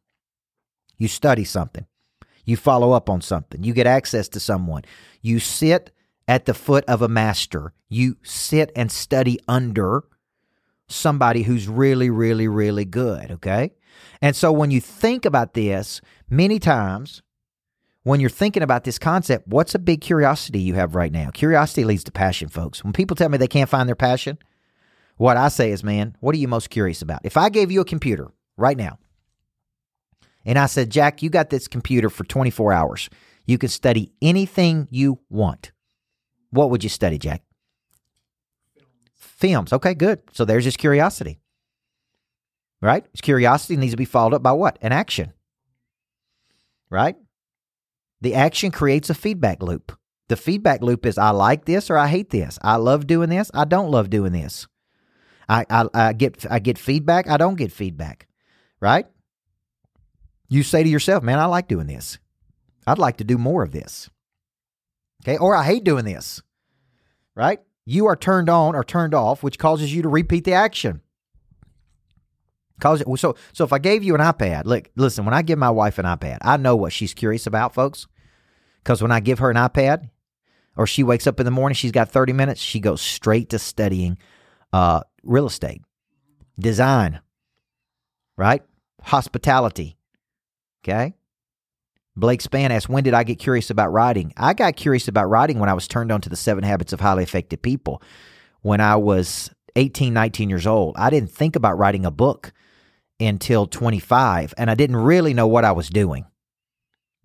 You 1.01 1.09
study 1.09 1.45
something. 1.45 1.87
You 2.45 2.57
follow 2.57 2.93
up 2.93 3.09
on 3.09 3.23
something. 3.23 3.65
You 3.65 3.73
get 3.73 3.87
access 3.87 4.29
to 4.29 4.39
someone. 4.39 4.83
You 5.23 5.41
sit 5.41 5.93
at 6.29 6.45
the 6.45 6.53
foot 6.53 6.85
of 6.85 7.01
a 7.01 7.09
master. 7.09 7.73
You 7.89 8.19
sit 8.23 8.71
and 8.77 8.93
study 8.93 9.41
under 9.49 10.05
somebody 10.89 11.43
who's 11.43 11.69
really, 11.69 12.11
really, 12.11 12.49
really 12.49 12.85
good. 12.85 13.31
Okay. 13.33 13.73
And 14.21 14.37
so 14.37 14.53
when 14.53 14.71
you 14.71 14.81
think 14.81 15.25
about 15.25 15.55
this, 15.55 16.03
many 16.29 16.59
times 16.59 17.23
when 18.03 18.21
you're 18.21 18.29
thinking 18.29 18.63
about 18.63 18.85
this 18.85 18.99
concept, 18.99 19.49
what's 19.49 19.75
a 19.75 19.79
big 19.79 20.03
curiosity 20.03 20.61
you 20.61 20.75
have 20.75 20.95
right 20.95 21.13
now? 21.13 21.31
Curiosity 21.31 21.85
leads 21.85 22.05
to 22.05 22.13
passion, 22.13 22.49
folks. 22.49 22.85
When 22.85 22.93
people 22.93 23.17
tell 23.17 23.31
me 23.31 23.39
they 23.39 23.49
can't 23.49 23.71
find 23.71 23.89
their 23.89 23.97
passion, 23.97 24.37
what 25.17 25.39
I 25.39 25.49
say 25.49 25.71
is, 25.71 25.83
man, 25.83 26.15
what 26.21 26.35
are 26.35 26.39
you 26.39 26.49
most 26.49 26.69
curious 26.69 27.01
about? 27.01 27.21
If 27.25 27.39
I 27.39 27.49
gave 27.49 27.71
you 27.71 27.81
a 27.81 27.87
computer 27.87 28.29
right 28.59 28.77
now 28.77 28.99
and 30.45 30.59
I 30.59 30.67
said, 30.67 30.91
Jack, 30.91 31.23
you 31.23 31.31
got 31.31 31.51
this 31.51 31.69
computer 31.69 32.11
for 32.11 32.25
24 32.25 32.73
hours, 32.73 33.11
you 33.47 33.59
can 33.59 33.69
study 33.69 34.13
anything 34.23 34.89
you 34.91 35.21
want. 35.29 35.73
What 36.51 36.71
would 36.71 36.83
you 36.83 36.91
study, 36.91 37.19
Jack? 37.19 37.43
Films. 39.15 39.73
Okay, 39.73 39.95
good. 39.95 40.21
So 40.33 40.45
there's 40.45 40.65
his 40.65 40.77
curiosity 40.77 41.41
right? 42.81 43.05
His 43.13 43.21
Curiosity 43.21 43.77
needs 43.77 43.93
to 43.93 43.97
be 43.97 44.05
followed 44.05 44.35
up 44.35 44.43
by 44.43 44.53
what? 44.53 44.79
An 44.83 44.93
action, 44.93 45.33
right? 46.91 47.17
The 48.21 48.35
action 48.35 48.71
creates 48.71 49.11
a 49.11 49.15
feedback 49.15 49.63
loop. 49.63 49.97
The 50.29 50.37
feedback 50.37 50.83
loop 50.83 51.07
is 51.07 51.19
I 51.19 51.31
like 51.31 51.65
this 51.65 51.91
or 51.91 51.97
I 51.97 52.07
hate 52.07 52.31
this. 52.31 52.59
I 52.63 52.77
love 52.77 53.07
doing 53.07 53.31
this. 53.31 53.51
I 53.53 53.65
don't 53.65 53.91
love 53.91 54.11
doing 54.11 54.33
this. 54.33 54.67
I, 55.49 55.65
I, 55.69 55.87
I 55.93 56.13
get 56.13 56.47
I 56.49 56.61
get 56.61 56.79
feedback. 56.79 57.29
I 57.29 57.37
don't 57.37 57.57
get 57.57 57.73
feedback, 57.73 58.29
right? 58.81 59.07
You 60.51 60.65
say 60.65 60.83
to 60.83 60.89
yourself, 60.89 61.23
man, 61.23 61.39
I 61.39 61.47
like 61.47 61.69
doing 61.69 61.87
this. 61.87 62.19
I'd 62.87 62.99
like 62.99 63.19
to 63.19 63.25
do 63.25 63.39
more 63.39 63.63
of 63.63 63.71
this. 63.71 64.11
Okay. 65.23 65.39
Or 65.39 65.55
I 65.55 65.65
hate 65.65 65.85
doing 65.85 66.05
this, 66.05 66.43
right? 67.37 67.61
You 67.87 68.07
are 68.07 68.17
turned 68.17 68.51
on 68.51 68.75
or 68.75 68.83
turned 68.83 69.15
off, 69.15 69.43
which 69.43 69.59
causes 69.59 69.95
you 69.95 70.03
to 70.03 70.09
repeat 70.09 70.45
the 70.45 70.55
action. 70.55 71.03
Cause 72.81 73.03
so 73.21 73.37
so 73.53 73.65
if 73.65 73.73
I 73.73 73.79
gave 73.79 74.03
you 74.03 74.15
an 74.15 74.21
iPad, 74.21 74.65
look, 74.65 74.91
listen, 74.97 75.25
when 75.25 75.35
I 75.35 75.43
give 75.43 75.59
my 75.59 75.71
wife 75.71 75.99
an 75.99 76.07
iPad, 76.07 76.39
I 76.43 76.57
know 76.57 76.75
what 76.75 76.93
she's 76.93 77.15
curious 77.15 77.47
about, 77.47 77.75
folks. 77.75 78.07
Because 78.83 79.03
when 79.03 79.13
I 79.13 79.21
give 79.21 79.39
her 79.39 79.51
an 79.51 79.57
iPad, 79.57 80.09
or 80.77 80.87
she 80.87 81.03
wakes 81.03 81.27
up 81.27 81.39
in 81.39 81.45
the 81.45 81.51
morning, 81.51 81.75
she's 81.75 81.93
got 81.93 82.11
30 82.11 82.33
minutes, 82.33 82.61
she 82.61 82.81
goes 82.81 83.03
straight 83.03 83.51
to 83.51 83.59
studying 83.59 84.17
uh, 84.73 85.03
real 85.23 85.47
estate, 85.47 85.83
design, 86.59 87.21
right? 88.39 88.63
Hospitality. 89.03 89.99
Okay. 90.83 91.15
Blake 92.17 92.43
Spann 92.43 92.71
asked, 92.71 92.89
When 92.89 93.05
did 93.05 93.15
I 93.15 93.25
get 93.25 93.39
curious 93.39 93.71
about 93.71 93.93
writing? 93.93 94.33
I 94.37 94.55
got 94.55 94.77
curious 94.77 95.09
about 95.09 95.29
writing 95.29 95.59
when 95.59 95.69
I 95.69 95.75
was 95.75 95.89
turned 95.89 96.13
on 96.13 96.21
to 96.23 96.29
the 96.29 96.37
seven 96.37 96.65
habits 96.65 96.93
of 96.93 97.01
highly 97.01 97.23
effective 97.23 97.63
people 97.63 98.03
when 98.63 98.81
I 98.81 98.97
was 98.97 99.51
18, 99.77 100.13
19 100.13 100.51
years 100.51 100.67
old. 100.67 100.97
I 100.99 101.11
didn't 101.11 101.31
think 101.31 101.57
about 101.57 101.79
writing 101.79 102.05
a 102.05 102.11
book 102.11 102.53
until 103.19 103.67
25, 103.67 104.55
and 104.57 104.71
I 104.71 104.75
didn't 104.75 104.97
really 104.97 105.35
know 105.35 105.47
what 105.47 105.65
I 105.65 105.73
was 105.73 105.89
doing. 105.89 106.27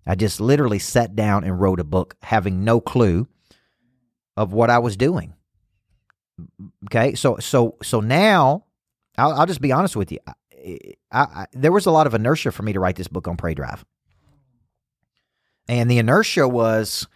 I 0.06 0.14
just 0.14 0.40
literally 0.40 0.78
sat 0.78 1.16
down 1.16 1.42
and 1.42 1.60
wrote 1.60 1.80
a 1.80 1.84
book, 1.84 2.14
having 2.22 2.64
no 2.64 2.80
clue 2.80 3.26
of 4.36 4.52
what 4.52 4.70
I 4.70 4.78
was 4.78 4.96
doing. 4.96 5.34
Okay, 6.84 7.14
so 7.14 7.38
so 7.38 7.76
so 7.82 8.00
now, 8.00 8.64
I'll, 9.18 9.32
I'll 9.32 9.46
just 9.46 9.62
be 9.62 9.72
honest 9.72 9.96
with 9.96 10.12
you. 10.12 10.18
I, 10.66 10.96
I, 11.12 11.46
there 11.52 11.72
was 11.72 11.86
a 11.86 11.90
lot 11.90 12.06
of 12.06 12.14
inertia 12.14 12.52
for 12.52 12.62
me 12.62 12.72
to 12.72 12.80
write 12.80 12.96
this 12.96 13.08
book 13.08 13.28
on 13.28 13.36
Prey 13.36 13.54
Drive, 13.54 13.84
and 15.68 15.90
the 15.90 15.98
inertia 15.98 16.48
was 16.48 17.06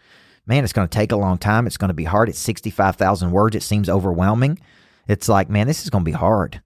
man, 0.50 0.64
it's 0.64 0.72
going 0.72 0.88
to 0.88 0.98
take 0.98 1.12
a 1.12 1.16
long 1.16 1.38
time. 1.38 1.66
It's 1.66 1.76
going 1.76 1.88
to 1.88 1.94
be 1.94 2.04
hard. 2.04 2.28
It's 2.28 2.38
65,000 2.38 3.30
words. 3.30 3.54
It 3.54 3.62
seems 3.62 3.88
overwhelming. 3.88 4.58
It's 5.06 5.28
like, 5.28 5.48
man, 5.48 5.68
this 5.68 5.84
is 5.84 5.90
going 5.90 6.04
to 6.04 6.10
be 6.10 6.16
hard. 6.16 6.60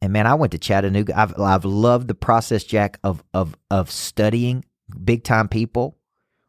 And 0.00 0.12
man, 0.12 0.26
I 0.26 0.34
went 0.34 0.52
to 0.52 0.58
Chattanooga. 0.58 1.18
I've, 1.18 1.38
I've 1.38 1.64
loved 1.64 2.06
the 2.06 2.14
process, 2.14 2.62
Jack, 2.62 2.98
of, 3.02 3.24
of, 3.34 3.56
of 3.68 3.90
studying 3.90 4.64
big 5.04 5.24
time 5.24 5.48
people, 5.48 5.98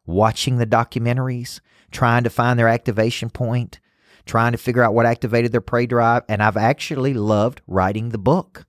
watching 0.06 0.58
the 0.58 0.66
documentaries, 0.66 1.60
trying 1.90 2.22
to 2.24 2.30
find 2.30 2.58
their 2.58 2.68
activation 2.68 3.28
point, 3.28 3.80
trying 4.24 4.52
to 4.52 4.58
figure 4.58 4.84
out 4.84 4.94
what 4.94 5.06
activated 5.06 5.50
their 5.50 5.60
prey 5.60 5.86
drive. 5.86 6.22
And 6.28 6.42
I've 6.42 6.56
actually 6.56 7.14
loved 7.14 7.60
writing 7.66 8.10
the 8.10 8.18
book. 8.18 8.66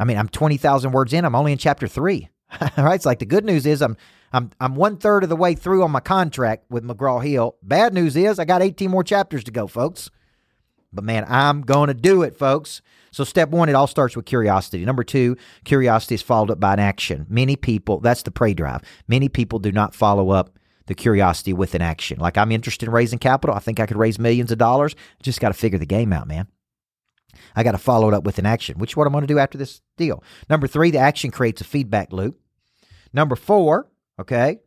I 0.00 0.04
mean, 0.04 0.16
I'm 0.16 0.28
20,000 0.28 0.92
words 0.92 1.12
in. 1.12 1.24
I'm 1.24 1.34
only 1.34 1.52
in 1.52 1.58
chapter 1.58 1.86
three. 1.86 2.30
All 2.60 2.84
right. 2.84 2.94
It's 2.94 3.06
like 3.06 3.18
the 3.20 3.26
good 3.26 3.44
news 3.44 3.66
is 3.66 3.82
I'm 3.82 3.96
I'm 4.32 4.50
I'm 4.58 4.74
one 4.74 4.96
third 4.96 5.22
of 5.22 5.28
the 5.28 5.36
way 5.36 5.54
through 5.54 5.84
on 5.84 5.90
my 5.90 6.00
contract 6.00 6.64
with 6.70 6.84
McGraw 6.84 7.24
Hill. 7.24 7.56
Bad 7.62 7.94
news 7.94 8.16
is 8.16 8.38
I 8.38 8.44
got 8.44 8.62
18 8.62 8.90
more 8.90 9.04
chapters 9.04 9.44
to 9.44 9.50
go, 9.50 9.66
folks. 9.66 10.10
But 10.92 11.04
man, 11.04 11.24
I'm 11.28 11.60
going 11.60 11.88
to 11.88 11.94
do 11.94 12.22
it, 12.22 12.36
folks. 12.36 12.82
So 13.12 13.24
step 13.24 13.50
one, 13.50 13.68
it 13.68 13.74
all 13.74 13.86
starts 13.86 14.16
with 14.16 14.24
curiosity. 14.24 14.84
Number 14.84 15.04
two, 15.04 15.36
curiosity 15.64 16.14
is 16.14 16.22
followed 16.22 16.50
up 16.50 16.60
by 16.60 16.72
an 16.72 16.80
action. 16.80 17.26
Many 17.28 17.56
people, 17.56 18.00
that's 18.00 18.22
the 18.22 18.30
prey 18.30 18.54
drive. 18.54 18.82
Many 19.06 19.28
people 19.28 19.58
do 19.58 19.72
not 19.72 19.94
follow 19.94 20.30
up 20.30 20.58
the 20.86 20.94
curiosity 20.94 21.52
with 21.52 21.74
an 21.74 21.82
action. 21.82 22.18
Like 22.18 22.38
I'm 22.38 22.50
interested 22.50 22.88
in 22.88 22.92
raising 22.92 23.18
capital. 23.18 23.54
I 23.54 23.60
think 23.60 23.78
I 23.78 23.86
could 23.86 23.96
raise 23.96 24.18
millions 24.18 24.50
of 24.50 24.58
dollars. 24.58 24.96
Just 25.22 25.40
got 25.40 25.48
to 25.48 25.54
figure 25.54 25.78
the 25.78 25.86
game 25.86 26.12
out, 26.12 26.26
man. 26.26 26.48
I 27.56 27.62
got 27.62 27.72
to 27.72 27.78
follow 27.78 28.08
it 28.08 28.14
up 28.14 28.24
with 28.24 28.38
an 28.38 28.46
action, 28.46 28.78
which 28.78 28.92
is 28.92 28.96
what 28.96 29.06
I'm 29.06 29.12
going 29.12 29.26
to 29.26 29.32
do 29.32 29.38
after 29.38 29.58
this 29.58 29.80
deal. 29.96 30.22
Number 30.48 30.66
three, 30.66 30.90
the 30.90 30.98
action 30.98 31.30
creates 31.30 31.60
a 31.60 31.64
feedback 31.64 32.12
loop. 32.12 32.40
Number 33.12 33.36
four, 33.36 33.90
okay, 34.18 34.60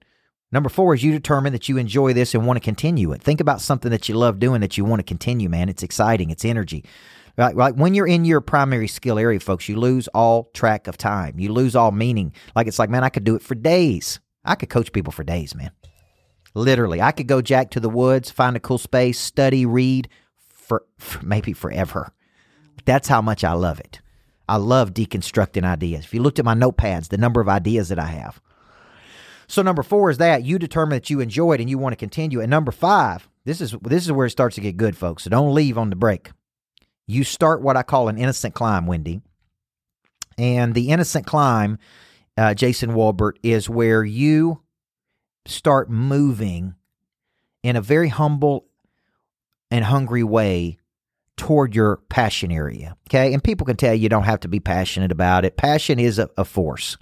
Number 0.54 0.70
four 0.70 0.94
is 0.94 1.04
you 1.04 1.12
determine 1.12 1.52
that 1.54 1.68
you 1.68 1.78
enjoy 1.78 2.14
this 2.14 2.36
and 2.36 2.46
want 2.46 2.58
to 2.58 2.64
continue 2.64 3.12
it. 3.12 3.24
Think 3.24 3.42
about 3.42 3.60
something 3.60 3.90
that 3.90 4.08
you 4.08 4.14
love 4.14 4.38
doing 4.38 4.62
that 4.62 4.78
you 4.78 4.86
want 4.86 5.00
to 5.00 5.04
continue, 5.04 5.50
man. 5.50 5.68
It's 5.68 5.82
exciting, 5.82 6.30
it's 6.30 6.46
energy. 6.46 6.86
Right, 7.36 7.56
right. 7.56 7.76
When 7.76 7.96
you're 7.96 8.06
in 8.06 8.24
your 8.24 8.40
primary 8.40 8.88
skill 8.88 9.18
area, 9.18 9.40
folks, 9.40 9.68
you 9.68 9.80
lose 9.80 10.08
all 10.10 10.52
track 10.54 10.88
of 10.88 10.96
time. 10.96 11.40
You 11.40 11.52
lose 11.52 11.76
all 11.76 11.92
meaning. 11.92 12.34
Like 12.56 12.68
it's 12.68 12.78
like, 12.78 12.92
man, 12.92 13.04
I 13.04 13.10
could 13.10 13.24
do 13.24 13.36
it 13.36 13.42
for 13.42 13.56
days. 13.56 14.20
I 14.46 14.54
could 14.54 14.70
coach 14.70 14.92
people 14.92 15.12
for 15.12 15.24
days, 15.24 15.56
man. 15.56 15.72
Literally, 16.54 17.02
I 17.02 17.12
could 17.12 17.28
go 17.28 17.42
jack 17.42 17.72
to 17.72 17.80
the 17.80 17.90
woods, 17.90 18.30
find 18.30 18.56
a 18.56 18.60
cool 18.60 18.78
space, 18.78 19.20
study, 19.20 19.66
read 19.66 20.08
for, 20.38 20.86
for 21.00 21.26
maybe 21.26 21.54
forever. 21.54 22.14
That's 22.86 23.08
how 23.08 23.22
much 23.22 23.44
I 23.44 23.54
love 23.54 23.80
it. 23.80 24.02
I 24.48 24.58
love 24.58 24.94
deconstructing 24.94 25.64
ideas. 25.64 26.06
If 26.06 26.14
you 26.14 26.22
looked 26.22 26.40
at 26.40 26.46
my 26.46 26.54
notepads, 26.54 27.10
the 27.10 27.18
number 27.18 27.40
of 27.40 27.48
ideas 27.48 27.90
that 27.90 28.00
I 28.00 28.08
have. 28.08 28.42
So 29.48 29.62
number 29.62 29.84
four 29.84 30.10
is 30.10 30.18
that 30.18 30.44
you 30.44 30.60
determine 30.60 30.98
that 30.98 31.10
you 31.10 31.20
enjoy 31.20 31.54
it 31.54 31.62
and 31.62 31.70
you 31.70 31.78
want 31.78 31.94
to 31.94 31.98
continue. 31.98 32.42
And 32.42 32.50
number 32.50 32.72
five, 32.72 33.30
this 33.46 33.62
is 33.62 33.76
this 33.82 34.06
is 34.06 34.12
where 34.12 34.26
it 34.26 34.32
starts 34.32 34.56
to 34.56 34.62
get 34.62 34.78
good, 34.78 34.98
folks. 34.98 35.24
So 35.24 35.30
don't 35.30 35.54
leave 35.54 35.78
on 35.78 35.90
the 35.90 35.96
break. 35.96 36.32
You 37.08 37.24
start 37.24 37.62
what 37.62 37.78
I 37.78 37.84
call 37.84 38.08
an 38.08 38.18
innocent 38.18 38.56
climb, 38.56 38.88
Wendy. 38.88 39.22
And 40.38 40.74
the 40.74 40.90
innocent 40.90 41.26
climb, 41.26 41.78
uh, 42.38 42.54
Jason 42.54 42.94
Walbert, 42.94 43.38
is 43.44 43.70
where 43.70 44.04
you 44.04 44.62
start 45.46 45.90
moving 45.90 46.76
in 47.62 47.76
a 47.76 47.82
very 47.82 48.10
humble 48.10 48.66
and 49.70 49.86
hungry 49.86 50.24
way 50.24 50.78
toward 51.38 51.76
your 51.76 51.98
passion 52.10 52.52
area. 52.52 52.96
Okay. 53.10 53.34
And 53.34 53.44
people 53.44 53.66
can 53.66 53.76
tell 53.76 53.94
you 53.94 54.10
don't 54.10 54.24
have 54.24 54.42
to 54.42 54.48
be 54.48 54.60
passionate 54.60 55.12
about 55.12 55.46
it. 55.46 55.58
Passion 55.58 56.00
is 56.00 56.20
a, 56.20 56.30
a 56.38 56.46
force. 56.46 56.98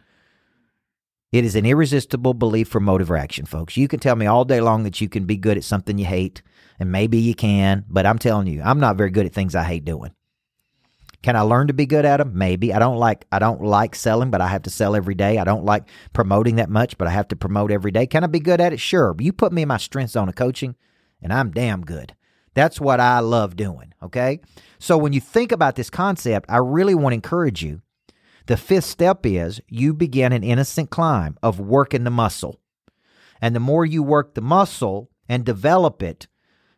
It 1.31 1.45
is 1.45 1.55
an 1.55 1.65
irresistible 1.65 2.33
belief 2.33 2.67
for 2.67 2.81
motive 2.81 3.09
or 3.09 3.15
action, 3.15 3.45
folks. 3.45 3.77
You 3.77 3.87
can 3.87 3.99
tell 3.99 4.17
me 4.17 4.25
all 4.25 4.43
day 4.43 4.59
long 4.59 4.83
that 4.83 4.99
you 4.99 5.07
can 5.07 5.25
be 5.25 5.37
good 5.37 5.57
at 5.57 5.63
something 5.63 5.97
you 5.97 6.05
hate, 6.05 6.41
and 6.77 6.91
maybe 6.91 7.19
you 7.19 7.33
can, 7.33 7.85
but 7.87 8.05
I'm 8.05 8.19
telling 8.19 8.47
you, 8.47 8.61
I'm 8.61 8.81
not 8.81 8.97
very 8.97 9.11
good 9.11 9.25
at 9.25 9.33
things 9.33 9.55
I 9.55 9.63
hate 9.63 9.85
doing. 9.85 10.11
Can 11.21 11.37
I 11.37 11.41
learn 11.41 11.67
to 11.67 11.73
be 11.73 11.85
good 11.85 12.03
at 12.03 12.17
them? 12.17 12.37
Maybe. 12.37 12.73
I 12.73 12.79
don't 12.79 12.97
like 12.97 13.25
I 13.31 13.39
don't 13.39 13.61
like 13.61 13.95
selling, 13.95 14.31
but 14.31 14.41
I 14.41 14.47
have 14.47 14.63
to 14.63 14.69
sell 14.69 14.95
every 14.95 15.13
day. 15.13 15.37
I 15.37 15.43
don't 15.43 15.63
like 15.63 15.87
promoting 16.13 16.55
that 16.55 16.69
much, 16.69 16.97
but 16.97 17.07
I 17.07 17.11
have 17.11 17.27
to 17.29 17.35
promote 17.35 17.71
every 17.71 17.91
day. 17.91 18.07
Can 18.07 18.23
I 18.23 18.27
be 18.27 18.39
good 18.39 18.59
at 18.59 18.73
it? 18.73 18.79
Sure. 18.79 19.13
But 19.13 19.23
you 19.23 19.31
put 19.31 19.53
me 19.53 19.61
in 19.61 19.67
my 19.67 19.77
strength 19.77 20.11
zone 20.11 20.29
of 20.29 20.35
coaching, 20.35 20.75
and 21.21 21.31
I'm 21.31 21.51
damn 21.51 21.81
good. 21.81 22.15
That's 22.53 22.81
what 22.81 22.99
I 22.99 23.19
love 23.19 23.55
doing. 23.55 23.93
Okay. 24.03 24.39
So 24.79 24.97
when 24.97 25.13
you 25.13 25.21
think 25.21 25.51
about 25.51 25.75
this 25.75 25.89
concept, 25.89 26.49
I 26.49 26.57
really 26.57 26.95
want 26.95 27.13
to 27.13 27.15
encourage 27.15 27.63
you 27.63 27.81
the 28.47 28.57
fifth 28.57 28.85
step 28.85 29.25
is 29.25 29.61
you 29.67 29.93
begin 29.93 30.33
an 30.33 30.43
innocent 30.43 30.89
climb 30.89 31.37
of 31.43 31.59
working 31.59 32.03
the 32.03 32.09
muscle. 32.09 32.59
And 33.41 33.55
the 33.55 33.59
more 33.59 33.85
you 33.85 34.03
work 34.03 34.33
the 34.33 34.41
muscle 34.41 35.09
and 35.29 35.45
develop 35.45 36.03
it, 36.03 36.27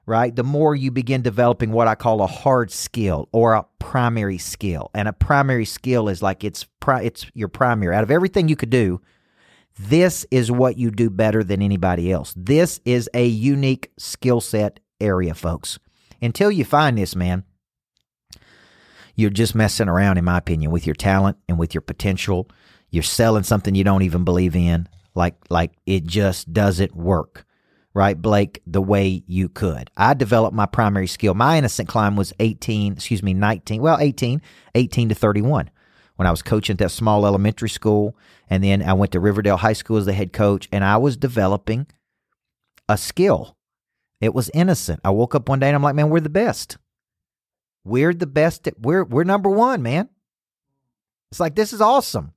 right, 0.05 0.35
the 0.35 0.43
more 0.43 0.75
you 0.75 0.91
begin 0.91 1.21
developing 1.21 1.71
what 1.71 1.87
I 1.87 1.95
call 1.95 2.21
a 2.21 2.27
hard 2.27 2.71
skill 2.71 3.27
or 3.31 3.53
a 3.53 3.65
primary 3.79 4.37
skill. 4.37 4.91
And 4.93 5.07
a 5.07 5.13
primary 5.13 5.65
skill 5.65 6.09
is 6.09 6.21
like 6.21 6.43
it's 6.43 6.65
pri- 6.79 7.03
it's 7.03 7.25
your 7.33 7.47
primary. 7.47 7.95
Out 7.95 8.03
of 8.03 8.11
everything 8.11 8.47
you 8.49 8.55
could 8.55 8.69
do, 8.69 9.01
this 9.79 10.25
is 10.29 10.51
what 10.51 10.77
you 10.77 10.91
do 10.91 11.09
better 11.09 11.43
than 11.43 11.61
anybody 11.61 12.11
else. 12.11 12.33
This 12.37 12.79
is 12.85 13.09
a 13.13 13.25
unique 13.25 13.91
skill 13.97 14.41
set 14.41 14.79
area, 14.99 15.33
folks. 15.33 15.79
Until 16.21 16.51
you 16.51 16.65
find 16.65 16.97
this, 16.97 17.15
man, 17.15 17.43
you're 19.15 19.29
just 19.29 19.55
messing 19.55 19.89
around, 19.89 20.17
in 20.17 20.25
my 20.25 20.37
opinion, 20.37 20.71
with 20.71 20.87
your 20.87 20.95
talent 20.95 21.37
and 21.47 21.59
with 21.59 21.73
your 21.73 21.81
potential. 21.81 22.49
You're 22.89 23.03
selling 23.03 23.43
something 23.43 23.75
you 23.75 23.83
don't 23.83 24.03
even 24.03 24.23
believe 24.23 24.55
in. 24.55 24.87
Like, 25.15 25.35
like 25.49 25.73
it 25.85 26.05
just 26.05 26.53
doesn't 26.53 26.95
work, 26.95 27.45
right, 27.93 28.19
Blake, 28.19 28.61
the 28.65 28.81
way 28.81 29.23
you 29.27 29.47
could. 29.47 29.91
I 29.95 30.15
developed 30.15 30.55
my 30.55 30.65
primary 30.65 31.07
skill. 31.07 31.35
My 31.35 31.57
innocent 31.57 31.87
climb 31.87 32.15
was 32.15 32.33
18, 32.39 32.93
excuse 32.93 33.21
me, 33.21 33.33
19, 33.33 33.81
well, 33.81 33.99
18, 33.99 34.41
18 34.73 35.09
to 35.09 35.15
31 35.15 35.69
when 36.15 36.27
I 36.27 36.31
was 36.31 36.41
coaching 36.41 36.75
at 36.75 36.77
that 36.79 36.89
small 36.89 37.25
elementary 37.25 37.69
school. 37.69 38.17
And 38.49 38.63
then 38.63 38.81
I 38.81 38.93
went 38.93 39.11
to 39.11 39.19
Riverdale 39.19 39.57
High 39.57 39.73
School 39.73 39.97
as 39.97 40.05
the 40.05 40.13
head 40.13 40.33
coach, 40.33 40.67
and 40.71 40.83
I 40.83 40.97
was 40.97 41.17
developing 41.17 41.87
a 42.89 42.97
skill. 42.97 43.55
It 44.23 44.33
was 44.33 44.49
innocent. 44.53 45.01
I 45.03 45.09
woke 45.09 45.35
up 45.35 45.49
one 45.49 45.59
day 45.59 45.67
and 45.67 45.75
I'm 45.75 45.83
like, 45.83 45.95
man, 45.95 46.09
we're 46.09 46.21
the 46.21 46.29
best. 46.29 46.77
We're 47.83 48.13
the 48.13 48.25
best. 48.25 48.65
At, 48.67 48.79
we're 48.79 49.03
we're 49.03 49.25
number 49.25 49.49
one, 49.49 49.81
man. 49.81 50.07
It's 51.29 51.41
like 51.41 51.55
this 51.55 51.73
is 51.73 51.81
awesome. 51.81 52.31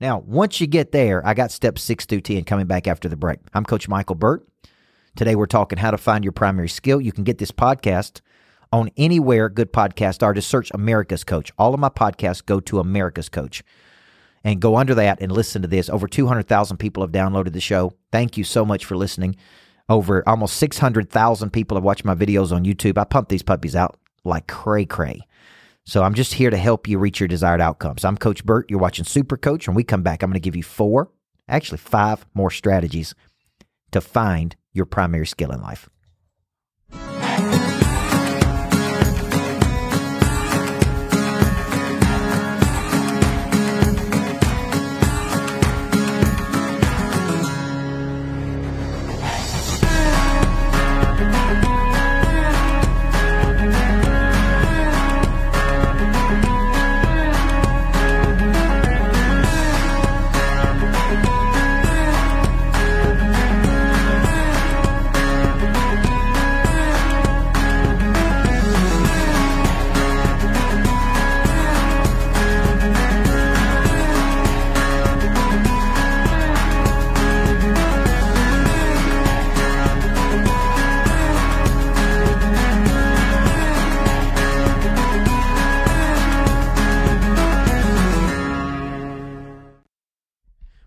Now, 0.00 0.20
once 0.20 0.60
you 0.60 0.68
get 0.68 0.92
there, 0.92 1.26
I 1.26 1.34
got 1.34 1.50
step 1.50 1.76
six 1.76 2.06
through 2.06 2.20
ten 2.20 2.44
coming 2.44 2.66
back 2.66 2.86
after 2.86 3.08
the 3.08 3.16
break. 3.16 3.40
I'm 3.52 3.64
Coach 3.64 3.88
Michael 3.88 4.14
Burt. 4.14 4.46
Today 5.16 5.34
we're 5.34 5.46
talking 5.46 5.76
how 5.76 5.90
to 5.90 5.98
find 5.98 6.24
your 6.24 6.32
primary 6.32 6.68
skill. 6.68 7.00
You 7.00 7.10
can 7.10 7.24
get 7.24 7.38
this 7.38 7.50
podcast 7.50 8.20
on 8.72 8.90
anywhere 8.96 9.48
good 9.48 9.72
podcasts 9.72 10.22
are. 10.22 10.32
Just 10.32 10.48
search 10.48 10.70
America's 10.72 11.24
Coach. 11.24 11.50
All 11.58 11.74
of 11.74 11.80
my 11.80 11.88
podcasts 11.88 12.46
go 12.46 12.60
to 12.60 12.78
America's 12.78 13.28
Coach. 13.28 13.64
And 14.44 14.60
go 14.60 14.76
under 14.76 14.94
that 14.94 15.20
and 15.20 15.32
listen 15.32 15.62
to 15.62 15.68
this. 15.68 15.90
Over 15.90 16.06
200,000 16.06 16.76
people 16.78 17.02
have 17.02 17.10
downloaded 17.10 17.52
the 17.52 17.60
show. 17.60 17.92
Thank 18.10 18.38
you 18.38 18.44
so 18.44 18.64
much 18.64 18.84
for 18.86 18.96
listening. 18.96 19.36
Over 19.90 20.22
almost 20.28 20.56
600,000 20.58 21.50
people 21.50 21.76
have 21.76 21.82
watched 21.82 22.04
my 22.04 22.14
videos 22.14 22.52
on 22.52 22.64
YouTube. 22.64 22.96
I 22.96 23.02
pump 23.02 23.28
these 23.28 23.42
puppies 23.42 23.74
out 23.74 23.98
like 24.24 24.46
cray 24.46 24.84
cray. 24.84 25.20
So 25.84 26.04
I'm 26.04 26.14
just 26.14 26.34
here 26.34 26.50
to 26.50 26.56
help 26.56 26.86
you 26.86 26.96
reach 26.96 27.18
your 27.18 27.26
desired 27.26 27.60
outcomes. 27.60 28.04
I'm 28.04 28.16
Coach 28.16 28.44
Burt. 28.44 28.70
You're 28.70 28.78
watching 28.78 29.04
Super 29.04 29.36
Coach. 29.36 29.66
When 29.66 29.74
we 29.74 29.82
come 29.82 30.04
back, 30.04 30.22
I'm 30.22 30.30
going 30.30 30.34
to 30.34 30.40
give 30.40 30.54
you 30.54 30.62
four, 30.62 31.10
actually 31.48 31.78
five 31.78 32.24
more 32.34 32.52
strategies 32.52 33.16
to 33.90 34.00
find 34.00 34.54
your 34.72 34.86
primary 34.86 35.26
skill 35.26 35.50
in 35.50 35.60
life. 35.60 35.88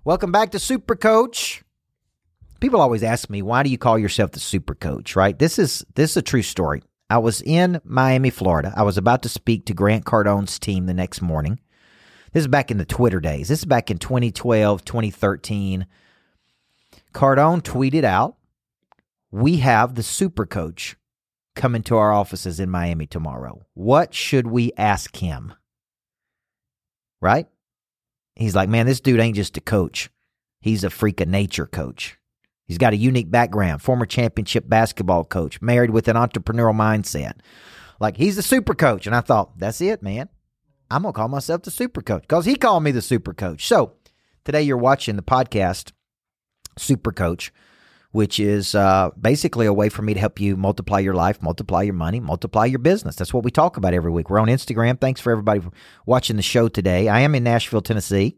Welcome 0.05 0.33
back 0.33 0.51
to 0.51 0.59
Super 0.59 0.97
Coach. 0.97 1.63
people 2.59 2.81
always 2.81 3.03
ask 3.03 3.29
me, 3.29 3.41
why 3.41 3.63
do 3.63 3.69
you 3.69 3.77
call 3.77 3.97
yourself 3.97 4.31
the 4.31 4.39
super 4.41 4.75
coach, 4.75 5.15
right? 5.15 5.39
This 5.39 5.57
is 5.57 5.85
this 5.95 6.11
is 6.11 6.17
a 6.17 6.21
true 6.21 6.41
story. 6.41 6.83
I 7.09 7.19
was 7.19 7.41
in 7.41 7.79
Miami, 7.85 8.29
Florida. 8.29 8.73
I 8.75 8.83
was 8.83 8.97
about 8.97 9.23
to 9.23 9.29
speak 9.29 9.65
to 9.67 9.73
Grant 9.73 10.03
Cardone's 10.03 10.59
team 10.59 10.87
the 10.87 10.93
next 10.93 11.21
morning. 11.21 11.57
This 12.33 12.41
is 12.41 12.49
back 12.49 12.69
in 12.69 12.79
the 12.79 12.85
Twitter 12.85 13.21
days. 13.21 13.47
This 13.47 13.59
is 13.59 13.65
back 13.65 13.89
in 13.89 13.97
2012, 13.97 14.83
2013. 14.83 15.87
Cardone 17.13 17.61
tweeted 17.61 18.03
out, 18.03 18.35
We 19.31 19.59
have 19.59 19.95
the 19.95 20.03
super 20.03 20.45
coach 20.45 20.97
coming 21.55 21.83
to 21.83 21.95
our 21.95 22.11
offices 22.11 22.59
in 22.59 22.69
Miami 22.69 23.07
tomorrow. 23.07 23.61
What 23.73 24.13
should 24.13 24.47
we 24.47 24.73
ask 24.75 25.15
him? 25.15 25.53
Right? 27.21 27.47
He's 28.35 28.55
like, 28.55 28.69
Man, 28.69 28.85
this 28.85 28.99
dude 28.99 29.19
ain't 29.19 29.35
just 29.35 29.57
a 29.57 29.61
coach. 29.61 30.09
He's 30.61 30.83
a 30.83 30.89
freak 30.89 31.21
of 31.21 31.27
nature 31.27 31.67
coach. 31.67 32.17
He's 32.65 32.77
got 32.77 32.93
a 32.93 32.97
unique 32.97 33.29
background, 33.29 33.81
former 33.81 34.05
championship 34.05 34.67
basketball 34.67 35.25
coach, 35.25 35.61
married 35.61 35.89
with 35.89 36.07
an 36.07 36.15
entrepreneurial 36.15 36.75
mindset. 36.75 37.33
Like 37.99 38.17
he's 38.17 38.37
the 38.37 38.41
super 38.41 38.73
coach. 38.73 39.05
And 39.05 39.15
I 39.15 39.21
thought, 39.21 39.57
that's 39.57 39.81
it, 39.81 40.01
man. 40.01 40.29
I'm 40.89 41.01
going 41.01 41.13
to 41.13 41.17
call 41.17 41.27
myself 41.27 41.63
the 41.63 41.71
super 41.71 42.01
coach 42.01 42.21
because 42.21 42.45
he 42.45 42.55
called 42.55 42.83
me 42.83 42.91
the 42.91 43.01
super 43.01 43.33
coach. 43.33 43.67
So 43.67 43.93
today 44.45 44.61
you're 44.61 44.77
watching 44.77 45.15
the 45.15 45.23
podcast, 45.23 45.91
Super 46.77 47.11
Coach, 47.11 47.51
which 48.13 48.39
is 48.39 48.73
uh, 48.73 49.09
basically 49.19 49.65
a 49.65 49.73
way 49.73 49.89
for 49.89 50.01
me 50.01 50.13
to 50.13 50.19
help 50.19 50.39
you 50.39 50.55
multiply 50.55 50.99
your 50.99 51.13
life, 51.13 51.41
multiply 51.41 51.81
your 51.81 51.93
money, 51.93 52.19
multiply 52.19 52.65
your 52.65 52.79
business. 52.79 53.15
That's 53.15 53.33
what 53.33 53.43
we 53.43 53.51
talk 53.51 53.75
about 53.75 53.93
every 53.93 54.11
week. 54.11 54.29
We're 54.29 54.39
on 54.39 54.47
Instagram. 54.47 55.01
Thanks 55.01 55.19
for 55.19 55.31
everybody 55.31 55.59
for 55.59 55.71
watching 56.05 56.35
the 56.35 56.41
show 56.41 56.67
today. 56.67 57.09
I 57.09 57.19
am 57.21 57.35
in 57.35 57.43
Nashville, 57.43 57.81
Tennessee. 57.81 58.37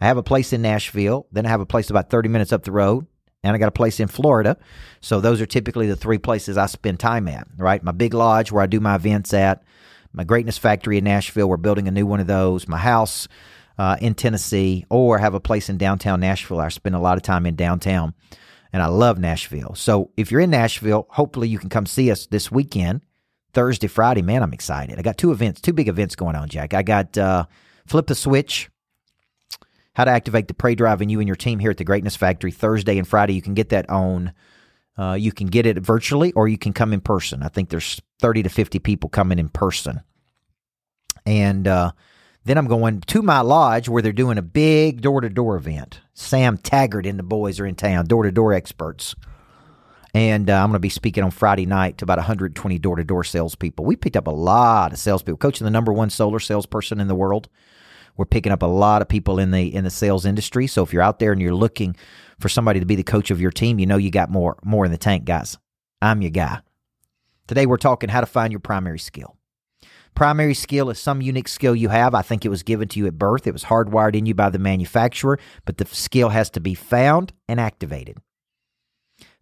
I 0.00 0.06
have 0.06 0.16
a 0.16 0.22
place 0.22 0.52
in 0.52 0.62
Nashville. 0.62 1.26
Then 1.32 1.46
I 1.46 1.48
have 1.48 1.60
a 1.60 1.66
place 1.66 1.90
about 1.90 2.10
30 2.10 2.28
minutes 2.28 2.52
up 2.52 2.64
the 2.64 2.72
road 2.72 3.06
and 3.42 3.54
I 3.54 3.58
got 3.58 3.68
a 3.68 3.72
place 3.72 4.00
in 4.00 4.08
Florida. 4.08 4.56
So 5.00 5.20
those 5.20 5.40
are 5.40 5.46
typically 5.46 5.86
the 5.86 5.96
three 5.96 6.18
places 6.18 6.58
I 6.58 6.66
spend 6.66 7.00
time 7.00 7.28
at, 7.28 7.46
right? 7.56 7.82
My 7.82 7.92
big 7.92 8.14
lodge 8.14 8.52
where 8.52 8.62
I 8.62 8.66
do 8.66 8.80
my 8.80 8.96
events 8.96 9.32
at, 9.32 9.62
my 10.12 10.24
greatness 10.24 10.58
factory 10.58 10.98
in 10.98 11.04
Nashville. 11.04 11.48
We're 11.48 11.56
building 11.56 11.86
a 11.88 11.92
new 11.92 12.06
one 12.06 12.20
of 12.20 12.26
those. 12.26 12.66
My 12.66 12.78
house 12.78 13.28
uh, 13.78 13.96
in 14.00 14.14
Tennessee, 14.14 14.84
or 14.90 15.18
have 15.18 15.34
a 15.34 15.40
place 15.40 15.68
in 15.68 15.78
downtown 15.78 16.20
Nashville. 16.20 16.60
I 16.60 16.68
spend 16.68 16.96
a 16.96 17.00
lot 17.00 17.16
of 17.16 17.22
time 17.22 17.46
in 17.46 17.54
downtown, 17.54 18.12
and 18.72 18.82
I 18.82 18.86
love 18.86 19.18
Nashville. 19.18 19.74
So 19.74 20.10
if 20.16 20.30
you're 20.30 20.40
in 20.40 20.50
Nashville, 20.50 21.06
hopefully 21.10 21.48
you 21.48 21.58
can 21.58 21.68
come 21.68 21.86
see 21.86 22.10
us 22.10 22.26
this 22.26 22.50
weekend, 22.50 23.02
Thursday, 23.52 23.86
Friday. 23.86 24.22
Man, 24.22 24.42
I'm 24.42 24.52
excited. 24.52 24.98
I 24.98 25.02
got 25.02 25.18
two 25.18 25.32
events, 25.32 25.60
two 25.60 25.72
big 25.72 25.88
events 25.88 26.16
going 26.16 26.36
on, 26.36 26.48
Jack. 26.48 26.74
I 26.74 26.82
got 26.82 27.16
uh, 27.16 27.46
Flip 27.86 28.06
the 28.06 28.14
Switch 28.14 28.70
how 29.98 30.04
to 30.04 30.12
activate 30.12 30.46
the 30.46 30.54
Prey 30.54 30.76
Drive 30.76 31.02
in 31.02 31.08
you 31.08 31.18
and 31.18 31.26
your 31.26 31.34
team 31.34 31.58
here 31.58 31.72
at 31.72 31.76
the 31.76 31.82
Greatness 31.82 32.14
Factory 32.14 32.52
Thursday 32.52 32.98
and 32.98 33.08
Friday. 33.08 33.34
You 33.34 33.42
can 33.42 33.54
get 33.54 33.70
that 33.70 33.90
on. 33.90 34.32
Uh, 34.96 35.14
you 35.14 35.32
can 35.32 35.48
get 35.48 35.66
it 35.66 35.76
virtually 35.76 36.32
or 36.34 36.46
you 36.46 36.56
can 36.56 36.72
come 36.72 36.92
in 36.92 37.00
person. 37.00 37.42
I 37.42 37.48
think 37.48 37.68
there's 37.68 38.00
30 38.20 38.44
to 38.44 38.48
50 38.48 38.78
people 38.78 39.10
coming 39.10 39.40
in 39.40 39.48
person. 39.48 40.02
And 41.26 41.66
uh, 41.66 41.90
then 42.48 42.56
I'm 42.56 42.66
going 42.66 43.00
to 43.02 43.22
my 43.22 43.40
lodge 43.40 43.88
where 43.88 44.00
they're 44.00 44.12
doing 44.12 44.38
a 44.38 44.42
big 44.42 45.02
door 45.02 45.20
to 45.20 45.28
door 45.28 45.56
event. 45.56 46.00
Sam 46.14 46.56
Taggart 46.56 47.04
and 47.04 47.18
the 47.18 47.22
boys 47.22 47.60
are 47.60 47.66
in 47.66 47.74
town, 47.74 48.06
door 48.06 48.22
to 48.22 48.32
door 48.32 48.54
experts. 48.54 49.14
And 50.14 50.48
uh, 50.48 50.54
I'm 50.54 50.70
going 50.70 50.72
to 50.74 50.78
be 50.80 50.88
speaking 50.88 51.22
on 51.22 51.30
Friday 51.30 51.66
night 51.66 51.98
to 51.98 52.04
about 52.04 52.18
120 52.18 52.78
door 52.78 52.96
to 52.96 53.04
door 53.04 53.22
salespeople. 53.22 53.84
We 53.84 53.96
picked 53.96 54.16
up 54.16 54.26
a 54.26 54.32
lot 54.32 54.92
of 54.92 54.98
salespeople, 54.98 55.38
coaching 55.38 55.66
the 55.66 55.70
number 55.70 55.92
one 55.92 56.10
solar 56.10 56.40
salesperson 56.40 57.00
in 57.00 57.08
the 57.08 57.14
world. 57.14 57.48
We're 58.16 58.24
picking 58.24 58.50
up 58.50 58.62
a 58.62 58.66
lot 58.66 59.02
of 59.02 59.08
people 59.08 59.38
in 59.38 59.52
the 59.52 59.72
in 59.72 59.84
the 59.84 59.90
sales 59.90 60.24
industry. 60.24 60.66
So 60.66 60.82
if 60.82 60.92
you're 60.92 61.02
out 61.02 61.18
there 61.20 61.32
and 61.32 61.40
you're 61.40 61.54
looking 61.54 61.94
for 62.40 62.48
somebody 62.48 62.80
to 62.80 62.86
be 62.86 62.96
the 62.96 63.04
coach 63.04 63.30
of 63.30 63.40
your 63.40 63.52
team, 63.52 63.78
you 63.78 63.86
know 63.86 63.96
you 63.96 64.10
got 64.10 64.30
more 64.30 64.58
more 64.64 64.84
in 64.84 64.90
the 64.90 64.98
tank, 64.98 65.24
guys. 65.24 65.56
I'm 66.02 66.22
your 66.22 66.32
guy. 66.32 66.60
Today 67.46 67.66
we're 67.66 67.76
talking 67.76 68.08
how 68.08 68.20
to 68.20 68.26
find 68.26 68.52
your 68.52 68.60
primary 68.60 68.98
skill. 68.98 69.37
Primary 70.18 70.54
skill 70.54 70.90
is 70.90 70.98
some 70.98 71.22
unique 71.22 71.46
skill 71.46 71.76
you 71.76 71.90
have. 71.90 72.12
I 72.12 72.22
think 72.22 72.44
it 72.44 72.48
was 72.48 72.64
given 72.64 72.88
to 72.88 72.98
you 72.98 73.06
at 73.06 73.18
birth. 73.18 73.46
It 73.46 73.52
was 73.52 73.62
hardwired 73.64 74.16
in 74.16 74.26
you 74.26 74.34
by 74.34 74.50
the 74.50 74.58
manufacturer, 74.58 75.38
but 75.64 75.78
the 75.78 75.86
skill 75.86 76.30
has 76.30 76.50
to 76.50 76.60
be 76.60 76.74
found 76.74 77.32
and 77.48 77.60
activated. 77.60 78.18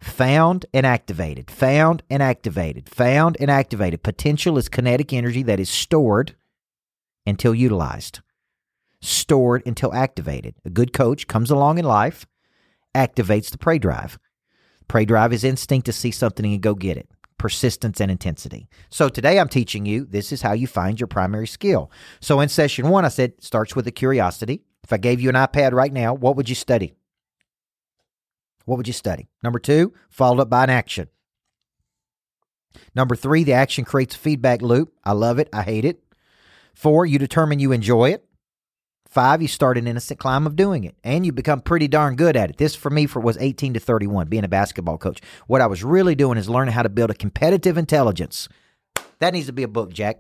Found 0.01 0.67
and 0.75 0.85
activated. 0.85 1.51
Found 1.51 2.03
and 2.11 2.23
activated. 2.23 2.91
Found 2.91 3.39
and 3.41 3.51
activated. 3.51 4.03
Potential 4.03 4.59
is 4.59 4.69
kinetic 4.69 5.15
energy 5.15 5.43
that 5.45 5.59
is 5.59 5.71
stored 5.71 6.37
until 7.27 7.55
utilized 7.55 8.21
stored 9.01 9.63
until 9.67 9.95
activated. 9.95 10.55
A 10.65 10.71
good 10.71 10.93
coach 10.93 11.27
comes 11.27 11.51
along 11.51 11.79
in 11.79 11.85
life, 11.85 12.27
activates 12.95 13.51
the 13.51 13.59
prey 13.59 13.79
drive. 13.79 14.19
Prey 14.89 15.05
drive 15.05 15.33
is 15.33 15.45
instinct 15.45 15.87
to 15.87 15.93
see 15.93 16.11
something 16.11 16.45
and 16.45 16.61
go 16.61 16.75
get 16.75 16.97
it. 16.97 17.09
Persistence 17.39 18.01
and 18.01 18.11
intensity. 18.11 18.69
So 18.89 19.09
today 19.09 19.39
I'm 19.39 19.49
teaching 19.49 19.85
you 19.87 20.05
this 20.05 20.33
is 20.33 20.43
how 20.43 20.53
you 20.53 20.67
find 20.67 20.99
your 20.99 21.07
primary 21.07 21.47
skill. 21.47 21.91
So 22.21 22.41
in 22.41 22.49
session 22.49 22.89
one, 22.89 23.05
I 23.05 23.09
said 23.09 23.43
starts 23.43 23.77
with 23.77 23.87
a 23.87 23.93
curiosity. 23.93 24.63
If 24.83 24.93
I 24.93 24.97
gave 24.97 25.21
you 25.21 25.29
an 25.29 25.35
iPad 25.35 25.73
right 25.73 25.93
now, 25.93 26.15
what 26.15 26.37
would 26.37 26.49
you 26.49 26.55
study? 26.55 26.95
What 28.65 28.77
would 28.77 28.87
you 28.87 28.93
study? 28.93 29.29
Number 29.43 29.59
two, 29.59 29.93
followed 30.09 30.41
up 30.41 30.51
by 30.51 30.65
an 30.65 30.71
action. 30.71 31.09
Number 32.95 33.17
three, 33.17 33.45
the 33.45 33.53
action 33.53 33.85
creates 33.85 34.15
a 34.15 34.19
feedback 34.19 34.61
loop. 34.61 34.93
I 35.05 35.13
love 35.13 35.39
it. 35.39 35.49
I 35.53 35.63
hate 35.63 35.85
it. 35.85 36.03
Four, 36.75 37.07
you 37.07 37.19
determine 37.19 37.59
you 37.59 37.73
enjoy 37.73 38.11
it. 38.11 38.26
Five, 39.17 39.41
you 39.41 39.49
start 39.49 39.79
an 39.79 39.87
innocent 39.87 40.21
climb 40.21 40.47
of 40.47 40.57
doing 40.57 40.85
it, 40.85 40.95
and 41.03 41.25
you 41.25 41.33
become 41.33 41.63
pretty 41.63 41.89
darn 41.89 42.17
good 42.17 42.37
at 42.37 42.51
it. 42.51 42.59
This 42.59 42.75
for 42.75 42.91
me 42.91 43.07
for 43.07 43.19
was 43.19 43.39
18 43.39 43.73
to 43.73 43.81
31, 43.81 44.29
being 44.29 44.45
a 44.45 44.49
basketball 44.49 44.99
coach. 44.99 45.23
What 45.47 45.63
I 45.63 45.67
was 45.67 45.83
really 45.83 46.15
doing 46.15 46.37
is 46.37 46.51
learning 46.51 46.75
how 46.75 46.83
to 46.83 46.91
build 46.91 47.09
a 47.09 47.15
competitive 47.15 47.79
intelligence. 47.79 48.47
That 49.21 49.33
needs 49.33 49.47
to 49.47 49.55
be 49.55 49.63
a 49.63 49.69
book, 49.69 49.91
Jack. 49.91 50.19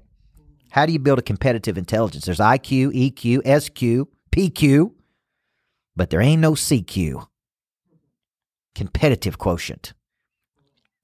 How 0.70 0.86
do 0.86 0.94
you 0.94 0.98
build 0.98 1.18
a 1.18 1.22
competitive 1.22 1.76
intelligence? 1.76 2.24
There's 2.24 2.38
IQ, 2.38 3.12
EQ, 3.12 3.60
SQ, 3.60 4.08
PQ, 4.34 4.92
but 5.94 6.08
there 6.08 6.22
ain't 6.22 6.40
no 6.40 6.52
CQ. 6.52 7.26
Competitive 8.74 9.36
quotient. 9.36 9.92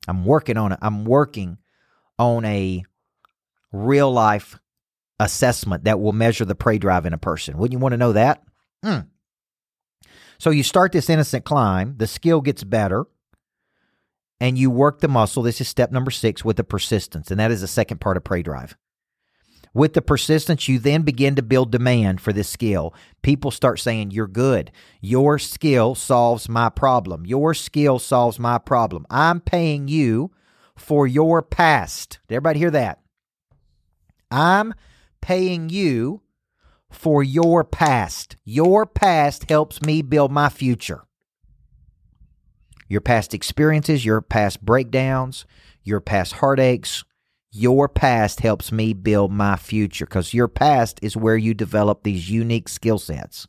I'm 0.08 0.24
working 0.24 0.56
on 0.56 0.72
it. 0.72 0.78
I'm 0.80 1.04
working 1.04 1.58
on 2.18 2.46
a 2.46 2.84
real 3.70 4.10
life 4.10 4.58
assessment 5.20 5.84
that 5.84 6.00
will 6.00 6.12
measure 6.12 6.44
the 6.44 6.54
prey 6.54 6.78
drive 6.78 7.06
in 7.06 7.12
a 7.12 7.18
person. 7.18 7.56
Wouldn't 7.56 7.72
you 7.72 7.78
want 7.78 7.92
to 7.92 7.98
know 7.98 8.12
that? 8.12 8.42
Hmm. 8.84 9.00
So 10.38 10.50
you 10.50 10.62
start 10.62 10.92
this 10.92 11.08
innocent 11.08 11.44
climb, 11.44 11.94
the 11.98 12.06
skill 12.06 12.40
gets 12.40 12.64
better, 12.64 13.06
and 14.40 14.58
you 14.58 14.70
work 14.70 15.00
the 15.00 15.08
muscle. 15.08 15.44
This 15.44 15.60
is 15.60 15.68
step 15.68 15.92
number 15.92 16.10
six 16.10 16.44
with 16.44 16.56
the 16.56 16.64
persistence, 16.64 17.30
and 17.30 17.38
that 17.38 17.52
is 17.52 17.60
the 17.60 17.68
second 17.68 18.00
part 18.00 18.16
of 18.16 18.24
prey 18.24 18.42
drive. 18.42 18.76
With 19.74 19.94
the 19.94 20.02
persistence, 20.02 20.68
you 20.68 20.78
then 20.78 21.02
begin 21.02 21.34
to 21.36 21.42
build 21.42 21.70
demand 21.70 22.20
for 22.20 22.32
this 22.32 22.48
skill. 22.48 22.92
People 23.22 23.50
start 23.50 23.78
saying, 23.78 24.10
You're 24.10 24.26
good. 24.26 24.70
Your 25.00 25.38
skill 25.38 25.94
solves 25.94 26.48
my 26.48 26.68
problem. 26.68 27.24
Your 27.24 27.54
skill 27.54 27.98
solves 27.98 28.38
my 28.38 28.58
problem. 28.58 29.06
I'm 29.08 29.40
paying 29.40 29.88
you 29.88 30.32
for 30.76 31.06
your 31.06 31.40
past. 31.40 32.18
Did 32.28 32.34
everybody 32.34 32.58
hear 32.58 32.70
that? 32.72 33.00
I'm 34.30 34.74
paying 35.22 35.70
you 35.70 36.20
for 36.90 37.22
your 37.22 37.64
past. 37.64 38.36
Your 38.44 38.84
past 38.84 39.48
helps 39.48 39.80
me 39.80 40.02
build 40.02 40.30
my 40.30 40.50
future. 40.50 41.04
Your 42.88 43.00
past 43.00 43.32
experiences, 43.32 44.04
your 44.04 44.20
past 44.20 44.62
breakdowns, 44.62 45.46
your 45.82 46.00
past 46.00 46.34
heartaches, 46.34 47.04
your 47.50 47.88
past 47.88 48.40
helps 48.40 48.72
me 48.72 48.92
build 48.92 49.32
my 49.32 49.56
future 49.56 50.06
because 50.06 50.34
your 50.34 50.48
past 50.48 50.98
is 51.02 51.16
where 51.16 51.36
you 51.36 51.54
develop 51.54 52.02
these 52.02 52.30
unique 52.30 52.68
skill 52.68 52.98
sets. 52.98 53.46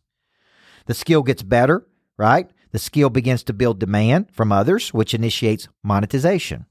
The 0.87 0.93
skill 0.93 1.23
gets 1.23 1.43
better, 1.43 1.87
right? 2.17 2.49
The 2.71 2.79
skill 2.79 3.09
begins 3.09 3.43
to 3.43 3.53
build 3.53 3.79
demand 3.79 4.31
from 4.31 4.51
others, 4.51 4.93
which 4.93 5.13
initiates 5.13 5.67
monetization. 5.83 6.65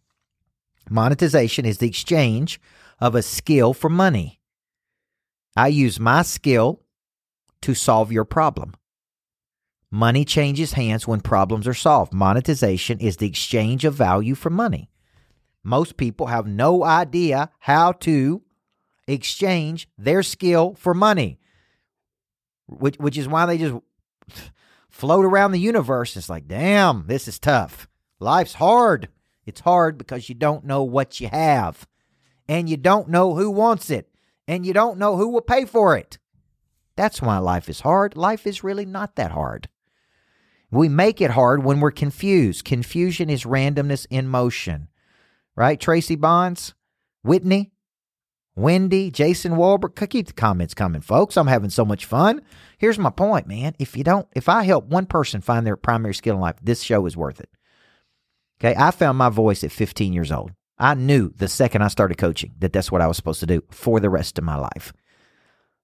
Monetization 0.91 1.65
is 1.65 1.79
the 1.79 1.89
exchange 1.89 2.61
of 3.01 3.15
a 3.15 3.23
skill 3.23 3.73
for 3.73 3.89
money. 3.89 4.42
I 5.57 5.69
use 5.69 6.01
my 6.01 6.23
skill 6.23 6.81
to 7.63 7.75
solve 7.75 8.11
your 8.11 8.25
problem. 8.25 8.75
Money 9.91 10.25
changes 10.25 10.73
hands 10.73 11.07
when 11.07 11.21
problems 11.21 11.69
are 11.69 11.75
solved. 11.75 12.15
Monetization 12.15 12.99
is 12.99 13.19
the 13.19 13.27
exchange 13.27 13.85
of 13.85 13.95
value 13.95 14.35
for 14.35 14.49
money. 14.49 14.89
Most 15.63 15.97
people 15.97 16.27
have 16.27 16.47
no 16.47 16.83
idea 16.83 17.51
how 17.61 17.93
to 17.93 18.43
exchange 19.07 19.89
their 19.99 20.23
skill 20.23 20.75
for 20.75 20.95
money, 20.95 21.39
which, 22.67 22.97
which 22.97 23.19
is 23.19 23.29
why 23.29 23.45
they 23.45 23.59
just 23.59 23.75
float 24.89 25.25
around 25.25 25.53
the 25.53 25.61
universe. 25.61 26.17
It's 26.17 26.31
like, 26.31 26.49
damn, 26.49 27.07
this 27.07 27.29
is 27.29 27.39
tough. 27.39 27.87
Life's 28.19 28.55
hard. 28.55 29.09
It's 29.45 29.61
hard 29.61 29.99
because 29.99 30.29
you 30.29 30.35
don't 30.35 30.65
know 30.65 30.83
what 30.83 31.21
you 31.21 31.29
have 31.29 31.87
and 32.49 32.69
you 32.69 32.77
don't 32.77 33.09
know 33.09 33.35
who 33.35 33.51
wants 33.51 33.91
it 33.91 34.09
and 34.53 34.67
you 34.67 34.75
don't 34.75 34.99
know 34.99 35.17
who 35.17 35.29
will 35.29 35.41
pay 35.41 35.65
for 35.65 35.97
it. 35.97 36.19
That's 36.95 37.23
why 37.23 37.39
life 37.39 37.71
is 37.71 37.81
hard. 37.81 38.19
Life 38.19 38.47
is 38.47 38.63
really 38.63 38.85
not 38.85 39.17
that 39.17 39.31
hard. 39.31 39.71
We 40.71 40.91
make 40.91 41.23
it 41.23 41.31
hard 41.31 41.65
when 41.65 41.81
we're 41.81 41.91
confused. 41.91 42.67
Confusion 42.67 43.31
is 43.31 43.45
randomness 43.45 44.07
in 44.11 44.29
motion. 44.29 44.89
Right? 45.57 45.81
Tracy 45.81 46.17
Bonds, 46.17 46.75
Whitney, 47.23 47.73
Wendy, 48.55 49.11
Jason 49.11 49.57
Walbert. 49.57 49.97
Keep 49.97 50.27
the 50.27 50.33
comments 50.35 50.75
coming, 50.75 51.01
folks. 51.01 51.39
I'm 51.39 51.47
having 51.47 51.71
so 51.71 51.87
much 51.87 52.05
fun. 52.05 52.43
Here's 52.77 52.99
my 52.99 53.11
point, 53.11 53.47
man. 53.47 53.75
If 53.79 53.97
you 53.97 54.05
don't, 54.05 54.29
if 54.37 54.51
I 54.51 54.65
help 54.65 54.85
one 54.85 55.07
person 55.07 55.41
find 55.41 55.67
their 55.67 55.79
primary 55.79 56.13
skill 56.13 56.35
in 56.35 56.43
life, 56.43 56.57
this 56.63 56.83
show 56.83 57.07
is 57.07 57.17
worth 57.17 57.41
it. 57.41 57.49
Okay. 58.61 58.79
I 58.79 58.91
found 58.91 59.17
my 59.17 59.31
voice 59.31 59.65
at 59.65 59.73
15 59.73 60.13
years 60.13 60.31
old. 60.31 60.53
I 60.83 60.95
knew 60.95 61.33
the 61.37 61.47
second 61.47 61.83
I 61.83 61.89
started 61.89 62.19
coaching 62.19 62.55
that 62.59 62.73
that's 62.73 62.91
what 62.91 63.01
I 63.01 63.07
was 63.07 63.17
supposed 63.17 63.39
to 63.39 63.47
do 63.47 63.63
for 63.71 64.01
the 64.01 64.11
rest 64.11 64.37
of 64.37 64.43
my 64.43 64.57
life. 64.57 64.93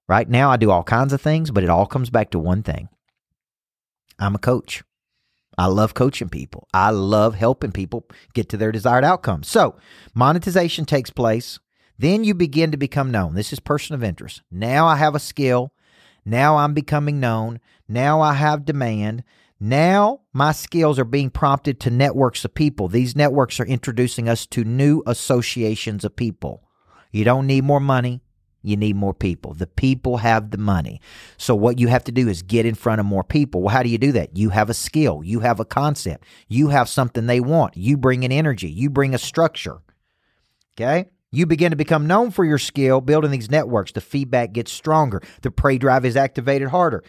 Right 0.09 0.29
now, 0.29 0.51
I 0.51 0.57
do 0.57 0.73
all 0.73 0.83
kinds 0.83 1.13
of 1.13 1.21
things, 1.21 1.53
but 1.53 1.63
it 1.63 1.71
all 1.71 1.87
comes 1.87 2.11
back 2.11 2.31
to 2.31 2.39
one 2.41 2.65
thing 2.65 2.89
I'm 4.19 4.35
a 4.35 4.41
coach. 4.41 4.83
I 5.57 5.67
love 5.67 5.95
coaching 5.95 6.29
people. 6.29 6.67
I 6.75 6.91
love 6.91 7.37
helping 7.37 7.71
people 7.71 8.07
get 8.35 8.49
to 8.49 8.57
their 8.57 8.73
desired 8.73 9.05
outcome. 9.05 9.45
So, 9.45 9.77
monetization 10.15 10.85
takes 10.85 11.11
place. 11.11 11.61
Then 11.97 12.25
you 12.25 12.35
begin 12.35 12.73
to 12.73 12.77
become 12.77 13.13
known. 13.13 13.35
This 13.35 13.53
is 13.53 13.61
person 13.61 13.95
of 13.95 14.03
interest. 14.03 14.43
Now 14.51 14.87
I 14.87 14.97
have 14.97 15.15
a 15.15 15.21
skill. 15.21 15.73
Now 16.25 16.57
I'm 16.57 16.75
becoming 16.75 17.21
known. 17.21 17.61
Now 17.89 18.21
I 18.21 18.35
have 18.35 18.65
demand. 18.65 19.23
Now 19.61 20.21
my 20.33 20.53
skills 20.53 20.99
are 20.99 21.05
being 21.05 21.31
prompted 21.31 21.81
to 21.81 21.91
networks 21.91 22.45
of 22.45 22.55
people. 22.55 22.89
These 22.89 23.17
networks 23.17 23.59
are 23.59 23.67
introducing 23.67 24.29
us 24.29 24.47
to 24.47 24.65
new 24.65 25.03
associations 25.07 26.05
of 26.05 26.15
people. 26.15 26.63
You 27.11 27.25
don't 27.25 27.47
need 27.47 27.65
more 27.65 27.81
money. 27.81 28.23
You 28.63 28.77
need 28.77 28.97
more 28.97 29.15
people. 29.15 29.55
The 29.55 29.67
people 29.67 30.19
have 30.19 30.51
the 30.51 30.59
money. 30.59 31.01
So 31.37 31.55
what 31.55 31.79
you 31.79 31.89
have 31.89 32.05
to 32.05 32.13
do 32.13 32.29
is 32.29 32.43
get 32.43 32.67
in 32.67 32.75
front 32.75 33.01
of 33.01 33.07
more 33.07 33.25
people. 33.25 33.63
Well, 33.63 33.75
how 33.75 33.83
do 33.83 33.89
you 33.89 33.99
do 33.99 34.13
that? 34.13 34.37
You 34.37 34.51
have 34.51 34.69
a 34.69 34.75
skill. 34.75 35.23
You 35.25 35.41
have 35.41 35.61
a 35.61 35.65
concept. 35.65 36.25
You 36.49 36.69
have 36.69 36.89
something 36.89 37.27
they 37.27 37.41
want. 37.41 37.77
You 37.77 37.97
bring 37.97 38.25
an 38.25 38.33
energy. 38.33 38.71
You 38.71 38.91
bring 38.91 39.15
a 39.15 39.19
structure. 39.19 39.79
Okay? 40.77 41.09
You 41.31 41.47
begin 41.47 41.71
to 41.71 41.77
become 41.77 42.07
known 42.07 42.31
for 42.31 42.45
your 42.45 42.59
skill 42.59 43.01
building 43.01 43.31
these 43.31 43.51
networks. 43.51 43.93
The 43.93 44.01
feedback 44.01 44.53
gets 44.53 44.73
stronger. 44.73 45.23
The 45.43 45.51
prey 45.51 45.79
drive 45.79 46.05
is 46.05 46.17
activated 46.17 46.69
harder 46.69 47.05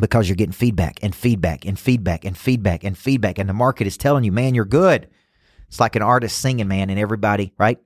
because 0.00 0.28
you're 0.28 0.36
getting 0.36 0.52
feedback 0.52 0.98
and 1.02 1.14
feedback 1.14 1.66
and 1.66 1.78
feedback 1.78 2.24
and 2.24 2.36
feedback 2.36 2.84
and 2.84 2.96
feedback. 2.96 3.38
And 3.38 3.48
the 3.48 3.54
market 3.54 3.86
is 3.86 3.96
telling 3.96 4.24
you, 4.24 4.32
man, 4.32 4.54
you're 4.54 4.64
good. 4.64 5.08
It's 5.68 5.80
like 5.80 5.96
an 5.96 6.02
artist 6.02 6.38
singing, 6.38 6.68
man, 6.68 6.90
and 6.90 6.98
everybody, 6.98 7.52
right? 7.58 7.78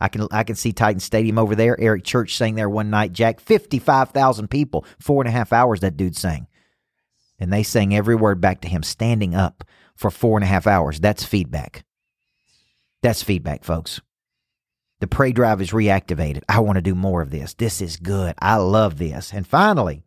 I 0.00 0.08
can 0.08 0.28
I 0.30 0.44
can 0.44 0.56
see 0.56 0.72
Titan 0.72 1.00
Stadium 1.00 1.38
over 1.38 1.54
there. 1.54 1.78
Eric 1.80 2.04
Church 2.04 2.36
sang 2.36 2.54
there 2.54 2.68
one 2.68 2.90
night. 2.90 3.12
Jack, 3.12 3.40
fifty 3.40 3.78
five 3.78 4.10
thousand 4.10 4.48
people, 4.48 4.84
four 5.00 5.22
and 5.22 5.28
a 5.28 5.32
half 5.32 5.52
hours. 5.52 5.80
That 5.80 5.96
dude 5.96 6.16
sang, 6.16 6.46
and 7.38 7.52
they 7.52 7.64
sang 7.64 7.94
every 7.94 8.14
word 8.14 8.40
back 8.40 8.60
to 8.60 8.68
him, 8.68 8.82
standing 8.82 9.34
up 9.34 9.64
for 9.96 10.10
four 10.10 10.36
and 10.36 10.44
a 10.44 10.48
half 10.48 10.66
hours. 10.68 11.00
That's 11.00 11.24
feedback. 11.24 11.84
That's 13.02 13.22
feedback, 13.22 13.64
folks. 13.64 14.00
The 15.00 15.06
prey 15.06 15.32
drive 15.32 15.60
is 15.60 15.70
reactivated. 15.70 16.42
I 16.48 16.60
want 16.60 16.76
to 16.76 16.82
do 16.82 16.94
more 16.94 17.22
of 17.22 17.30
this. 17.30 17.54
This 17.54 17.80
is 17.80 17.96
good. 17.96 18.34
I 18.40 18.56
love 18.56 18.98
this. 18.98 19.32
And 19.32 19.46
finally, 19.46 20.02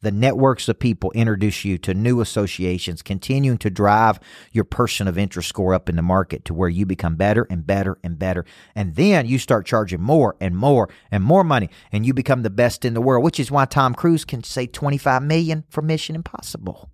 the 0.00 0.12
networks 0.12 0.68
of 0.68 0.78
people 0.78 1.10
introduce 1.12 1.64
you 1.64 1.76
to 1.78 1.94
new 1.94 2.20
associations, 2.20 3.02
continuing 3.02 3.58
to 3.58 3.70
drive 3.70 4.20
your 4.52 4.64
person 4.64 5.08
of 5.08 5.18
interest 5.18 5.48
score 5.48 5.74
up 5.74 5.88
in 5.88 5.96
the 5.96 6.02
market 6.02 6.44
to 6.44 6.54
where 6.54 6.68
you 6.68 6.86
become 6.86 7.16
better 7.16 7.46
and 7.50 7.66
better 7.66 7.98
and 8.04 8.18
better. 8.18 8.44
And 8.74 8.94
then 8.94 9.26
you 9.26 9.38
start 9.38 9.66
charging 9.66 10.00
more 10.00 10.36
and 10.40 10.56
more 10.56 10.88
and 11.10 11.24
more 11.24 11.44
money 11.44 11.68
and 11.90 12.06
you 12.06 12.14
become 12.14 12.42
the 12.42 12.50
best 12.50 12.84
in 12.84 12.94
the 12.94 13.00
world, 13.00 13.24
which 13.24 13.40
is 13.40 13.50
why 13.50 13.64
Tom 13.64 13.94
Cruise 13.94 14.24
can 14.24 14.44
say 14.44 14.66
25 14.66 15.22
million 15.22 15.64
for 15.68 15.82
Mission 15.82 16.14
Impossible. 16.14 16.90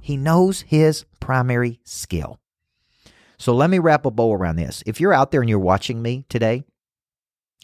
He 0.00 0.16
knows 0.16 0.62
his 0.62 1.04
primary 1.20 1.80
skill. 1.84 2.38
So 3.38 3.54
let 3.54 3.70
me 3.70 3.78
wrap 3.78 4.04
a 4.04 4.10
bow 4.10 4.34
around 4.34 4.56
this. 4.56 4.82
If 4.84 5.00
you're 5.00 5.14
out 5.14 5.30
there 5.30 5.40
and 5.40 5.48
you're 5.48 5.58
watching 5.58 6.02
me 6.02 6.26
today 6.28 6.64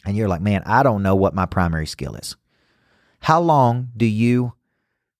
and 0.05 0.17
you're 0.17 0.27
like, 0.27 0.41
man, 0.41 0.63
I 0.65 0.81
don't 0.81 1.03
know 1.03 1.15
what 1.15 1.35
my 1.35 1.45
primary 1.45 1.85
skill 1.85 2.15
is. 2.15 2.35
How 3.19 3.39
long 3.41 3.89
do 3.95 4.05
you 4.05 4.53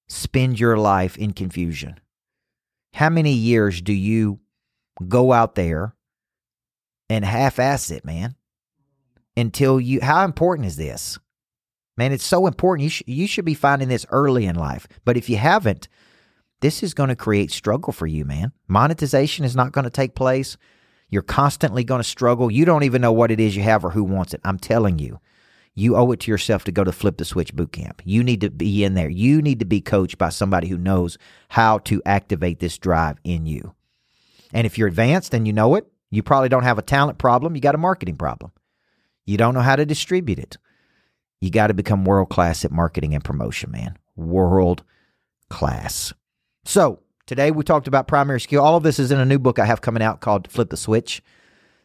spend 0.07 0.59
your 0.59 0.77
life 0.77 1.17
in 1.17 1.33
confusion? 1.33 1.99
How 2.93 3.09
many 3.09 3.33
years 3.33 3.81
do 3.81 3.93
you 3.93 4.39
go 5.07 5.33
out 5.33 5.55
there 5.55 5.95
and 7.09 7.23
half 7.25 7.59
ass 7.59 7.91
it, 7.91 8.05
man? 8.05 8.35
Until 9.35 9.79
you, 9.79 9.99
how 10.01 10.25
important 10.25 10.67
is 10.67 10.77
this? 10.77 11.19
Man, 11.95 12.11
it's 12.11 12.25
so 12.25 12.47
important. 12.47 12.83
You, 12.83 12.89
sh- 12.89 13.03
you 13.05 13.27
should 13.27 13.45
be 13.45 13.53
finding 13.53 13.89
this 13.89 14.05
early 14.09 14.45
in 14.45 14.55
life. 14.55 14.87
But 15.03 15.17
if 15.17 15.29
you 15.29 15.37
haven't, 15.37 15.87
this 16.61 16.81
is 16.81 16.93
going 16.93 17.09
to 17.09 17.15
create 17.15 17.51
struggle 17.51 17.93
for 17.93 18.07
you, 18.07 18.25
man. 18.25 18.51
Monetization 18.67 19.45
is 19.45 19.55
not 19.55 19.71
going 19.71 19.83
to 19.83 19.91
take 19.91 20.15
place. 20.15 20.57
You're 21.09 21.21
constantly 21.21 21.83
going 21.83 21.99
to 21.99 22.07
struggle. 22.07 22.51
You 22.51 22.65
don't 22.65 22.83
even 22.83 23.01
know 23.01 23.11
what 23.11 23.31
it 23.31 23.39
is 23.39 23.55
you 23.55 23.63
have 23.63 23.85
or 23.85 23.91
who 23.91 24.03
wants 24.03 24.33
it. 24.33 24.41
I'm 24.43 24.59
telling 24.59 24.99
you. 24.99 25.19
You 25.79 25.95
owe 25.95 26.11
it 26.11 26.21
to 26.21 26.31
yourself 26.31 26.63
to 26.63 26.71
go 26.71 26.83
to 26.83 26.91
Flip 26.91 27.17
the 27.17 27.23
Switch 27.23 27.53
boot 27.55 27.71
camp. 27.71 28.01
You 28.03 28.23
need 28.23 28.41
to 28.41 28.49
be 28.49 28.83
in 28.83 28.95
there. 28.95 29.09
You 29.09 29.43
need 29.43 29.59
to 29.59 29.65
be 29.65 29.79
coached 29.79 30.17
by 30.17 30.29
somebody 30.29 30.67
who 30.67 30.77
knows 30.77 31.19
how 31.49 31.77
to 31.79 32.01
activate 32.03 32.59
this 32.59 32.79
drive 32.79 33.17
in 33.23 33.45
you. 33.45 33.75
And 34.51 34.65
if 34.65 34.79
you're 34.79 34.87
advanced 34.87 35.35
and 35.35 35.45
you 35.45 35.53
know 35.53 35.75
it, 35.75 35.85
you 36.09 36.23
probably 36.23 36.49
don't 36.49 36.63
have 36.63 36.79
a 36.79 36.81
talent 36.81 37.19
problem. 37.19 37.53
You 37.53 37.61
got 37.61 37.75
a 37.75 37.77
marketing 37.77 38.15
problem. 38.15 38.51
You 39.27 39.37
don't 39.37 39.53
know 39.53 39.61
how 39.61 39.75
to 39.75 39.85
distribute 39.85 40.39
it. 40.39 40.57
You 41.41 41.51
got 41.51 41.67
to 41.67 41.75
become 41.75 42.05
world 42.05 42.29
class 42.29 42.65
at 42.65 42.71
marketing 42.71 43.13
and 43.13 43.23
promotion, 43.23 43.69
man. 43.69 43.99
World 44.15 44.81
class. 45.51 46.11
So 46.65 47.01
today 47.27 47.51
we 47.51 47.63
talked 47.63 47.87
about 47.87 48.07
primary 48.07 48.41
skill. 48.41 48.63
All 48.63 48.77
of 48.77 48.83
this 48.83 48.97
is 48.97 49.11
in 49.11 49.19
a 49.19 49.25
new 49.25 49.37
book 49.37 49.59
I 49.59 49.65
have 49.65 49.81
coming 49.81 50.01
out 50.01 50.21
called 50.21 50.49
Flip 50.49 50.71
the 50.71 50.75
Switch, 50.75 51.21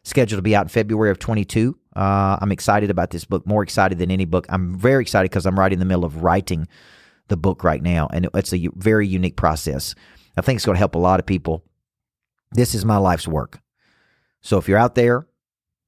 scheduled 0.04 0.38
to 0.38 0.42
be 0.42 0.56
out 0.56 0.64
in 0.64 0.68
February 0.68 1.10
of 1.10 1.18
22. 1.18 1.76
Uh, 1.94 2.38
I'm 2.40 2.52
excited 2.52 2.90
about 2.90 3.10
this 3.10 3.24
book, 3.24 3.46
more 3.46 3.62
excited 3.62 3.98
than 3.98 4.10
any 4.10 4.24
book. 4.24 4.46
I'm 4.48 4.78
very 4.78 5.02
excited 5.02 5.30
because 5.30 5.46
I'm 5.46 5.58
right 5.58 5.72
in 5.72 5.78
the 5.78 5.84
middle 5.84 6.04
of 6.04 6.22
writing 6.22 6.66
the 7.28 7.36
book 7.36 7.64
right 7.64 7.82
now, 7.82 8.08
and 8.12 8.28
it's 8.34 8.52
a 8.52 8.68
very 8.74 9.06
unique 9.06 9.36
process. 9.36 9.94
I 10.36 10.40
think 10.40 10.56
it's 10.56 10.66
going 10.66 10.74
to 10.74 10.80
help 10.80 10.94
a 10.94 10.98
lot 10.98 11.20
of 11.20 11.26
people. 11.26 11.64
This 12.52 12.74
is 12.74 12.84
my 12.84 12.96
life's 12.96 13.28
work. 13.28 13.60
So 14.40 14.58
if 14.58 14.68
you're 14.68 14.78
out 14.78 14.94
there 14.94 15.26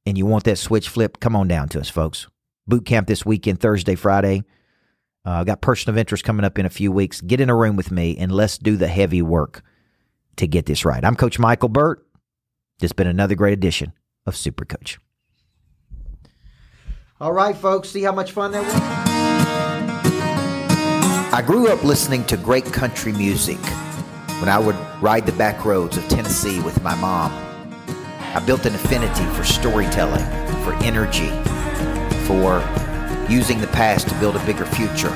and 0.06 0.16
you 0.16 0.26
want 0.26 0.44
that 0.44 0.58
switch 0.58 0.88
flip, 0.88 1.18
come 1.20 1.34
on 1.34 1.48
down 1.48 1.68
to 1.70 1.80
us, 1.80 1.88
folks. 1.88 2.28
Boot 2.66 2.86
camp 2.86 3.08
this 3.08 3.26
weekend, 3.26 3.60
Thursday, 3.60 3.94
Friday. 3.94 4.44
Uh, 5.26 5.30
I 5.30 5.40
uh, 5.40 5.44
got 5.44 5.62
person 5.62 5.90
of 5.90 5.98
interest 5.98 6.24
coming 6.24 6.44
up 6.44 6.58
in 6.58 6.66
a 6.66 6.70
few 6.70 6.92
weeks. 6.92 7.20
Get 7.20 7.40
in 7.40 7.50
a 7.50 7.56
room 7.56 7.76
with 7.76 7.90
me 7.90 8.16
and 8.18 8.30
let's 8.30 8.58
do 8.58 8.76
the 8.76 8.88
heavy 8.88 9.22
work 9.22 9.62
to 10.36 10.46
get 10.46 10.66
this 10.66 10.84
right. 10.84 11.04
I'm 11.04 11.16
Coach 11.16 11.38
Michael 11.38 11.68
Burt. 11.68 12.06
Has 12.80 12.92
been 12.92 13.06
another 13.06 13.34
great 13.34 13.52
edition 13.52 13.92
of 14.26 14.36
Super 14.36 14.64
Coach. 14.64 14.98
All 17.20 17.32
right, 17.32 17.56
folks, 17.56 17.90
see 17.90 18.02
how 18.02 18.12
much 18.12 18.32
fun 18.32 18.52
that 18.52 18.64
was? 18.64 18.74
I 21.32 21.42
grew 21.42 21.68
up 21.68 21.82
listening 21.84 22.24
to 22.26 22.36
great 22.36 22.64
country 22.66 23.12
music 23.12 23.58
when 24.40 24.48
I 24.48 24.58
would 24.58 24.76
ride 25.00 25.26
the 25.26 25.32
back 25.32 25.64
roads 25.64 25.96
of 25.96 26.06
Tennessee 26.08 26.60
with 26.60 26.82
my 26.82 26.94
mom. 26.96 27.32
I 28.34 28.42
built 28.44 28.66
an 28.66 28.74
affinity 28.74 29.24
for 29.36 29.44
storytelling, 29.44 30.24
for 30.64 30.74
energy, 30.84 31.30
for 32.26 32.62
using 33.28 33.60
the 33.60 33.68
past 33.68 34.08
to 34.08 34.14
build 34.20 34.36
a 34.36 34.44
bigger 34.44 34.66
future. 34.66 35.10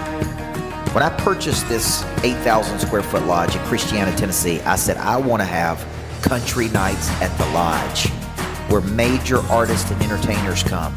When 0.94 1.02
I 1.02 1.10
purchased 1.18 1.68
this 1.68 2.04
8,000 2.24 2.78
square 2.78 3.02
foot 3.02 3.24
lodge 3.24 3.54
in 3.54 3.62
Christiana, 3.64 4.16
Tennessee, 4.16 4.60
I 4.62 4.76
said 4.76 4.96
I 4.96 5.16
want 5.18 5.42
to 5.42 5.46
have 5.46 5.84
country 6.22 6.68
nights 6.68 7.10
at 7.20 7.36
the 7.38 7.46
lodge 7.52 8.10
where 8.68 8.80
major 8.82 9.38
artists 9.50 9.90
and 9.90 10.00
entertainers 10.02 10.62
come 10.62 10.94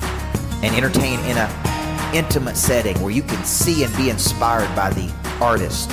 and 0.61 0.75
entertain 0.75 1.19
in 1.21 1.37
an 1.37 2.15
intimate 2.15 2.57
setting 2.57 2.99
where 3.01 3.11
you 3.11 3.23
can 3.23 3.43
see 3.45 3.83
and 3.83 3.95
be 3.95 4.09
inspired 4.09 4.73
by 4.75 4.89
the 4.91 5.11
artist. 5.39 5.89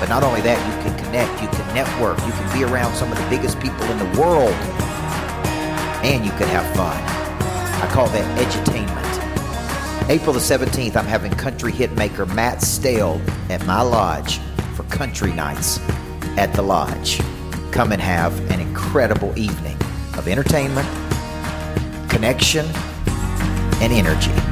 But 0.00 0.08
not 0.08 0.22
only 0.22 0.40
that, 0.42 0.58
you 0.66 0.82
can 0.82 0.98
connect, 1.04 1.40
you 1.40 1.48
can 1.48 1.74
network, 1.74 2.18
you 2.26 2.32
can 2.32 2.58
be 2.58 2.64
around 2.64 2.94
some 2.94 3.10
of 3.10 3.18
the 3.18 3.26
biggest 3.30 3.58
people 3.60 3.82
in 3.84 3.98
the 3.98 4.20
world, 4.20 4.52
and 6.04 6.24
you 6.24 6.32
can 6.32 6.48
have 6.48 6.66
fun. 6.76 6.96
I 7.82 7.88
call 7.92 8.08
that 8.08 8.38
edutainment. 8.38 10.10
April 10.10 10.32
the 10.32 10.40
17th, 10.40 10.96
I'm 10.96 11.06
having 11.06 11.32
country 11.32 11.72
hitmaker 11.72 12.32
Matt 12.34 12.62
Stell 12.62 13.20
at 13.48 13.64
my 13.66 13.80
lodge 13.80 14.38
for 14.74 14.82
country 14.84 15.32
nights 15.32 15.80
at 16.36 16.52
the 16.52 16.62
lodge. 16.62 17.20
Come 17.72 17.92
and 17.92 18.00
have 18.00 18.38
an 18.50 18.60
incredible 18.60 19.36
evening 19.38 19.76
of 20.16 20.28
entertainment, 20.28 20.88
connection, 22.08 22.66
and 23.80 23.92
energy. 23.92 24.45